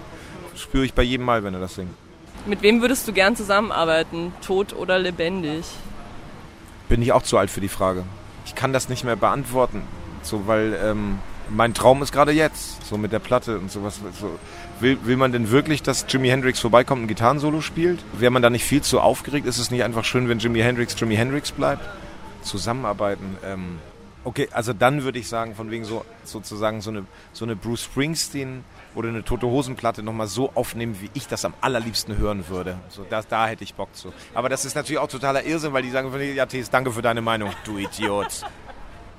[0.55, 1.95] Spüre ich bei jedem Mal, wenn er das singt.
[2.45, 4.33] Mit wem würdest du gern zusammenarbeiten?
[4.45, 5.65] Tot oder lebendig?
[6.89, 8.05] Bin ich auch zu alt für die Frage.
[8.45, 9.83] Ich kann das nicht mehr beantworten,
[10.23, 14.01] so weil ähm, mein Traum ist gerade jetzt, so mit der Platte und sowas.
[14.21, 14.39] So.
[14.81, 18.01] Will, will man denn wirklich, dass Jimi Hendrix vorbeikommt und ein Gitarrensolo spielt?
[18.13, 19.47] Wäre man da nicht viel zu aufgeregt?
[19.47, 21.89] Ist es nicht einfach schön, wenn Jimi Hendrix Jimi Hendrix bleibt?
[22.43, 23.37] Zusammenarbeiten.
[23.45, 23.79] Ähm,
[24.25, 27.85] okay, also dann würde ich sagen, von wegen so sozusagen so eine, so eine Bruce
[27.85, 32.79] Springsteen oder eine Tote Hosenplatte nochmal so aufnehmen, wie ich das am allerliebsten hören würde.
[32.89, 34.13] So, da, da hätte ich Bock zu.
[34.35, 37.23] Aber das ist natürlich auch totaler Irrsinn, weil die sagen, ja, Thies, danke für deine
[37.23, 38.43] Meinung, du Idiot.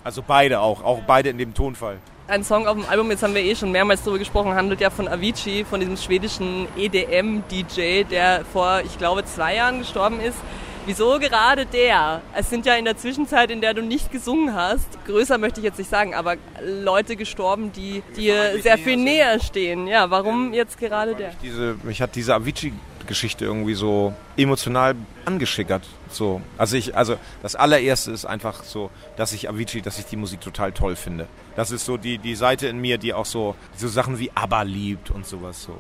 [0.04, 2.00] Also beide auch, auch beide in dem Tonfall.
[2.28, 4.90] Ein Song auf dem Album, jetzt haben wir eh schon mehrmals darüber gesprochen, handelt ja
[4.90, 10.38] von Avicii, von diesem schwedischen EDM-DJ, der vor, ich glaube, zwei Jahren gestorben ist.
[10.86, 12.22] Wieso gerade der?
[12.36, 15.64] Es sind ja in der Zwischenzeit, in der du nicht gesungen hast, größer möchte ich
[15.64, 19.88] jetzt nicht sagen, aber Leute gestorben, die dir sehr viel näher stehen.
[19.88, 21.32] Ja, warum jetzt gerade der?
[21.42, 25.84] Diese, mich hat diese Avicii-Geschichte irgendwie so emotional angeschickert.
[26.10, 26.42] So.
[26.58, 30.42] Also ich, also das allererste ist einfach so, dass ich Avicii, dass ich die Musik
[30.42, 31.28] total toll finde.
[31.56, 34.64] Das ist so die, die Seite in mir, die auch so, so Sachen wie ABBA
[34.64, 35.78] liebt und sowas so.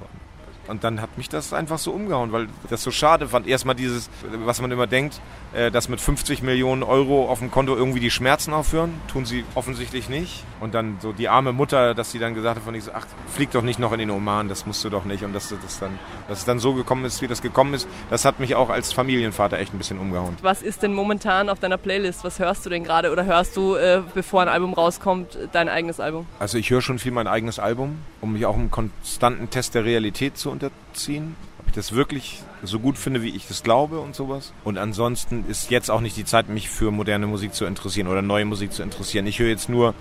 [0.67, 3.47] Und dann hat mich das einfach so umgehauen, weil das so schade fand.
[3.47, 4.09] Erstmal dieses,
[4.45, 5.19] was man immer denkt,
[5.53, 8.93] äh, dass mit 50 Millionen Euro auf dem Konto irgendwie die Schmerzen aufhören.
[9.07, 10.45] Tun sie offensichtlich nicht.
[10.61, 13.05] Und dann so die arme Mutter, dass sie dann gesagt hat von ich so, ach,
[13.27, 15.23] flieg doch nicht noch in den Oman, das musst du doch nicht.
[15.23, 15.99] Und dass, das dann,
[16.29, 18.93] dass es dann so gekommen ist, wie das gekommen ist, das hat mich auch als
[18.93, 20.37] Familienvater echt ein bisschen umgehauen.
[20.41, 22.23] Was ist denn momentan auf deiner Playlist?
[22.23, 23.11] Was hörst du denn gerade?
[23.11, 26.25] Oder hörst du, äh, bevor ein Album rauskommt, dein eigenes Album?
[26.39, 29.83] Also ich höre schon viel mein eigenes Album, um mich auch im konstanten Test der
[29.83, 34.15] Realität zu unterziehen ob ich das wirklich so gut finde, wie ich das glaube und
[34.15, 34.53] sowas.
[34.65, 38.21] Und ansonsten ist jetzt auch nicht die Zeit, mich für moderne Musik zu interessieren oder
[38.21, 39.25] neue Musik zu interessieren.
[39.27, 39.93] Ich höre jetzt nur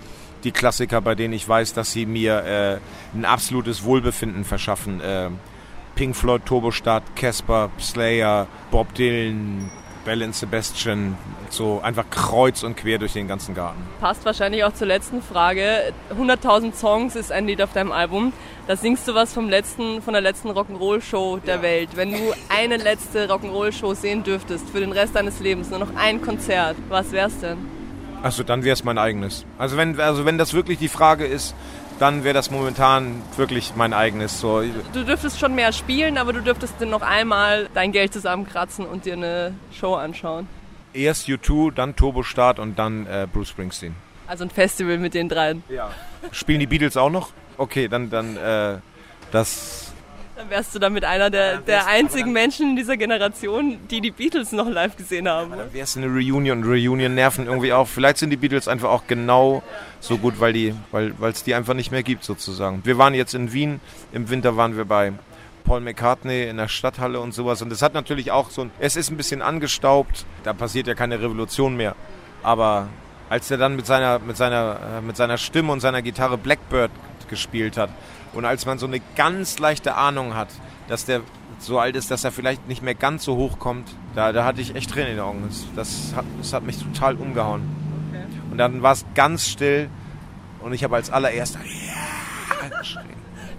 [0.43, 4.99] die Klassiker, bei denen ich weiß, dass sie mir äh, ein absolutes Wohlbefinden verschaffen.
[4.99, 5.29] Äh,
[5.95, 9.71] Pink Floyd, Turbostart, Casper, Slayer, Bob Dylan,
[10.05, 11.17] Bell and Sebastian,
[11.49, 13.81] so einfach kreuz und quer durch den ganzen Garten.
[13.99, 15.93] Passt wahrscheinlich auch zur letzten Frage.
[16.17, 18.33] 100.000 Songs ist ein Lied auf deinem Album.
[18.67, 21.61] Da singst du was vom letzten, von der letzten Rock'n'Roll-Show der ja.
[21.61, 21.89] Welt.
[21.95, 26.21] Wenn du eine letzte Rock'n'Roll-Show sehen dürftest für den Rest deines Lebens, nur noch ein
[26.21, 27.57] Konzert, was wär's denn?
[28.23, 29.45] Achso, dann wäre es mein eigenes.
[29.57, 31.53] Also wenn, also wenn das wirklich die Frage ist,
[32.03, 34.41] dann wäre das momentan wirklich mein eigenes.
[34.41, 34.61] So.
[34.91, 39.05] Du dürftest schon mehr spielen, aber du dürftest dann noch einmal dein Geld zusammenkratzen und
[39.05, 40.49] dir eine Show anschauen.
[40.91, 43.95] Erst U2, dann Turbostart und dann äh, Bruce Springsteen.
[44.27, 45.63] Also ein Festival mit den dreien.
[45.69, 45.91] Ja.
[46.33, 47.29] Spielen die Beatles auch noch?
[47.57, 48.79] Okay, dann, dann äh,
[49.31, 49.82] das
[50.43, 54.51] dann wärst du damit einer der, der einzigen Menschen in dieser Generation, die die Beatles
[54.51, 55.51] noch live gesehen haben.
[55.51, 56.63] Dann wäre es eine Reunion.
[56.63, 57.87] Reunion nerven irgendwie auch.
[57.87, 59.63] Vielleicht sind die Beatles einfach auch genau
[59.99, 62.81] so gut, weil die, weil es die einfach nicht mehr gibt sozusagen.
[62.83, 63.79] Wir waren jetzt in Wien.
[64.11, 65.13] Im Winter waren wir bei
[65.63, 67.61] Paul McCartney in der Stadthalle und sowas.
[67.61, 68.71] Und das hat natürlich auch so ein.
[68.79, 70.25] Es ist ein bisschen angestaubt.
[70.43, 71.95] Da passiert ja keine Revolution mehr.
[72.41, 72.89] Aber
[73.29, 76.91] als er dann mit seiner, mit seiner, äh, mit seiner Stimme und seiner Gitarre Blackbird
[77.27, 77.89] gespielt hat,
[78.33, 80.49] und als man so eine ganz leichte Ahnung hat,
[80.87, 81.21] dass der
[81.59, 84.59] so alt ist, dass er vielleicht nicht mehr ganz so hoch kommt, da, da hatte
[84.59, 85.43] ich echt Tränen in den Augen.
[85.47, 87.61] Das, das, hat, das hat mich total umgehauen.
[88.09, 88.25] Okay.
[88.51, 89.89] Und dann war es ganz still
[90.59, 93.05] und ich habe als allererster ja, geschrien.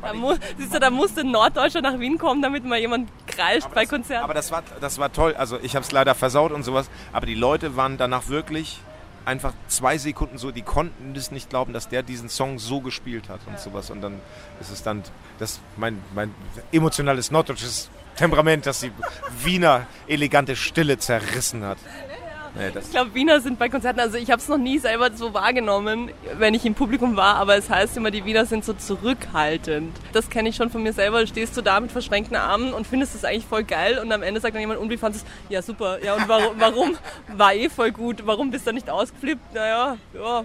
[0.02, 3.66] Da, mu siehst du, da musste ein Norddeutscher nach Wien kommen, damit mal jemand kreischt
[3.66, 4.24] aber bei das, Konzerten.
[4.24, 5.34] Aber das war, das war toll.
[5.34, 6.90] Also ich habe es leider versaut und sowas.
[7.12, 8.80] Aber die Leute waren danach wirklich
[9.24, 13.28] einfach zwei Sekunden so, die konnten es nicht glauben, dass der diesen Song so gespielt
[13.28, 13.90] hat und sowas.
[13.90, 14.20] Und dann
[14.60, 15.02] ist es dann
[15.38, 16.34] das mein, mein
[16.72, 18.92] emotionales norddeutsches Temperament, das die
[19.42, 21.78] Wiener elegante Stille zerrissen hat.
[22.56, 25.34] Nee, ich glaube, Wiener sind bei Konzerten, also ich habe es noch nie selber so
[25.34, 29.96] wahrgenommen, wenn ich im Publikum war, aber es heißt immer, die Wiener sind so zurückhaltend.
[30.12, 31.26] Das kenne ich schon von mir selber.
[31.26, 34.40] Stehst du da mit verschränkten Armen und findest es eigentlich voll geil und am Ende
[34.40, 35.54] sagt dann jemand, und wie fandest du?
[35.54, 36.02] Ja, super.
[36.04, 36.96] Ja, und warum, warum?
[37.36, 38.24] War eh voll gut.
[38.24, 39.52] Warum bist du nicht ausgeflippt?
[39.52, 40.44] Naja, ja.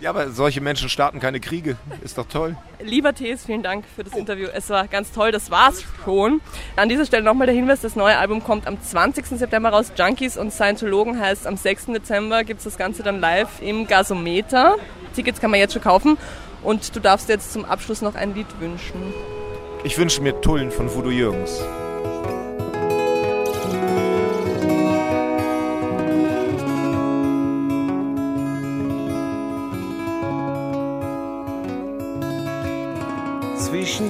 [0.00, 1.76] Ja, aber solche Menschen starten keine Kriege.
[2.02, 2.56] Ist doch toll.
[2.80, 4.14] Lieber Thees, vielen Dank für das.
[4.14, 4.46] Interview.
[4.52, 5.32] Es war ganz toll.
[5.32, 6.40] Das war's schon.
[6.76, 9.26] An dieser Stelle nochmal der Hinweis, das neue Album kommt am 20.
[9.26, 9.92] September raus.
[9.96, 11.86] Junkies und Scientologen heißt, am 6.
[11.86, 14.76] Dezember gibt es das Ganze dann live im Gasometer.
[15.16, 16.16] Tickets kann man jetzt schon kaufen.
[16.62, 19.02] Und du darfst jetzt zum Abschluss noch ein Lied wünschen.
[19.84, 21.60] Ich wünsche mir Tullen von Voodoo Jürgens.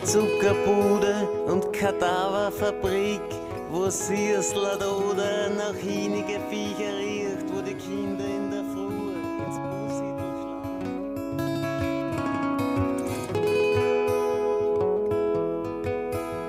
[0.09, 3.21] Zuckerbude und Kadaverfabrik,
[3.71, 9.13] wo Siersler oder nach hinige Viecher riecht, wo die Kinder in der Früh
[9.45, 10.87] ins Bussi durchschlagen.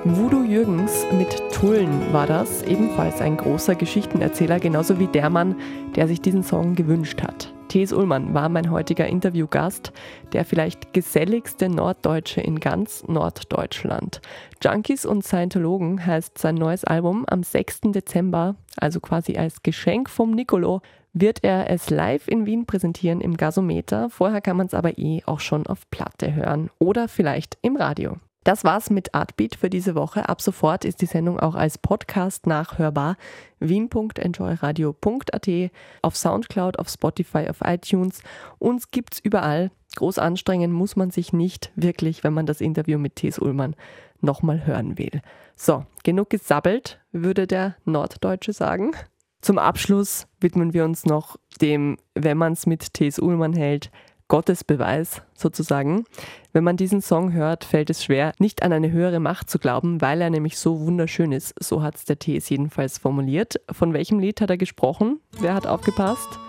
[0.06, 5.58] Voodoo Jürgens mit Tullen war das, ebenfalls ein großer Geschichtenerzähler, genauso wie der Mann,
[5.98, 7.52] der sich diesen Song gewünscht hat.
[7.70, 9.94] Thes Ullmann war mein heutiger Interviewgast,
[10.34, 14.22] der vielleicht geselligste Norddeutsche in ganz Norddeutschland.
[14.64, 17.82] Junkies und Scientologen heißt sein neues Album am 6.
[17.92, 20.82] Dezember, also quasi als Geschenk vom Nicolo,
[21.14, 24.10] wird er es live in Wien präsentieren im Gasometer.
[24.10, 28.18] Vorher kann man es aber eh auch schon auf Platte hören oder vielleicht im Radio.
[28.50, 30.28] Das war's mit Artbeat für diese Woche.
[30.28, 33.16] Ab sofort ist die Sendung auch als Podcast nachhörbar.
[33.60, 35.72] wien.enjoyradio.at,
[36.02, 38.24] auf Soundcloud, auf Spotify, auf iTunes.
[38.58, 39.70] Uns gibt's überall.
[39.98, 43.76] Groß anstrengen muss man sich nicht wirklich, wenn man das Interview mit Thies Ullmann
[44.20, 45.22] nochmal hören will.
[45.56, 48.94] So, genug gesabbelt, würde der Norddeutsche sagen.
[49.42, 53.20] Zum Abschluss widmen wir uns noch dem, wenn man es mit T.S.
[53.20, 53.92] Ullmann hält,
[54.30, 56.06] Gottesbeweis sozusagen.
[56.54, 60.00] Wenn man diesen Song hört, fällt es schwer, nicht an eine höhere Macht zu glauben,
[60.00, 61.54] weil er nämlich so wunderschön ist.
[61.62, 62.48] So hat es der T.S.
[62.48, 63.60] jedenfalls formuliert.
[63.70, 65.20] Von welchem Lied hat er gesprochen?
[65.42, 66.40] Wer hat aufgepasst?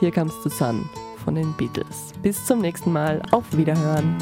[0.00, 0.88] Hier Comes the Sun
[1.24, 2.12] von den Beatles.
[2.22, 3.20] Bis zum nächsten Mal.
[3.32, 4.16] Auf Wiederhören.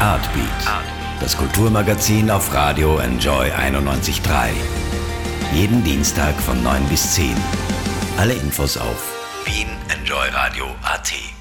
[0.00, 0.48] Artbeat,
[1.20, 4.52] das Kulturmagazin auf Radio Enjoy 91.3.
[5.52, 7.34] Jeden Dienstag von 9 bis 10.
[8.16, 9.12] Alle Infos auf
[9.44, 11.39] wienenjoyradio.at.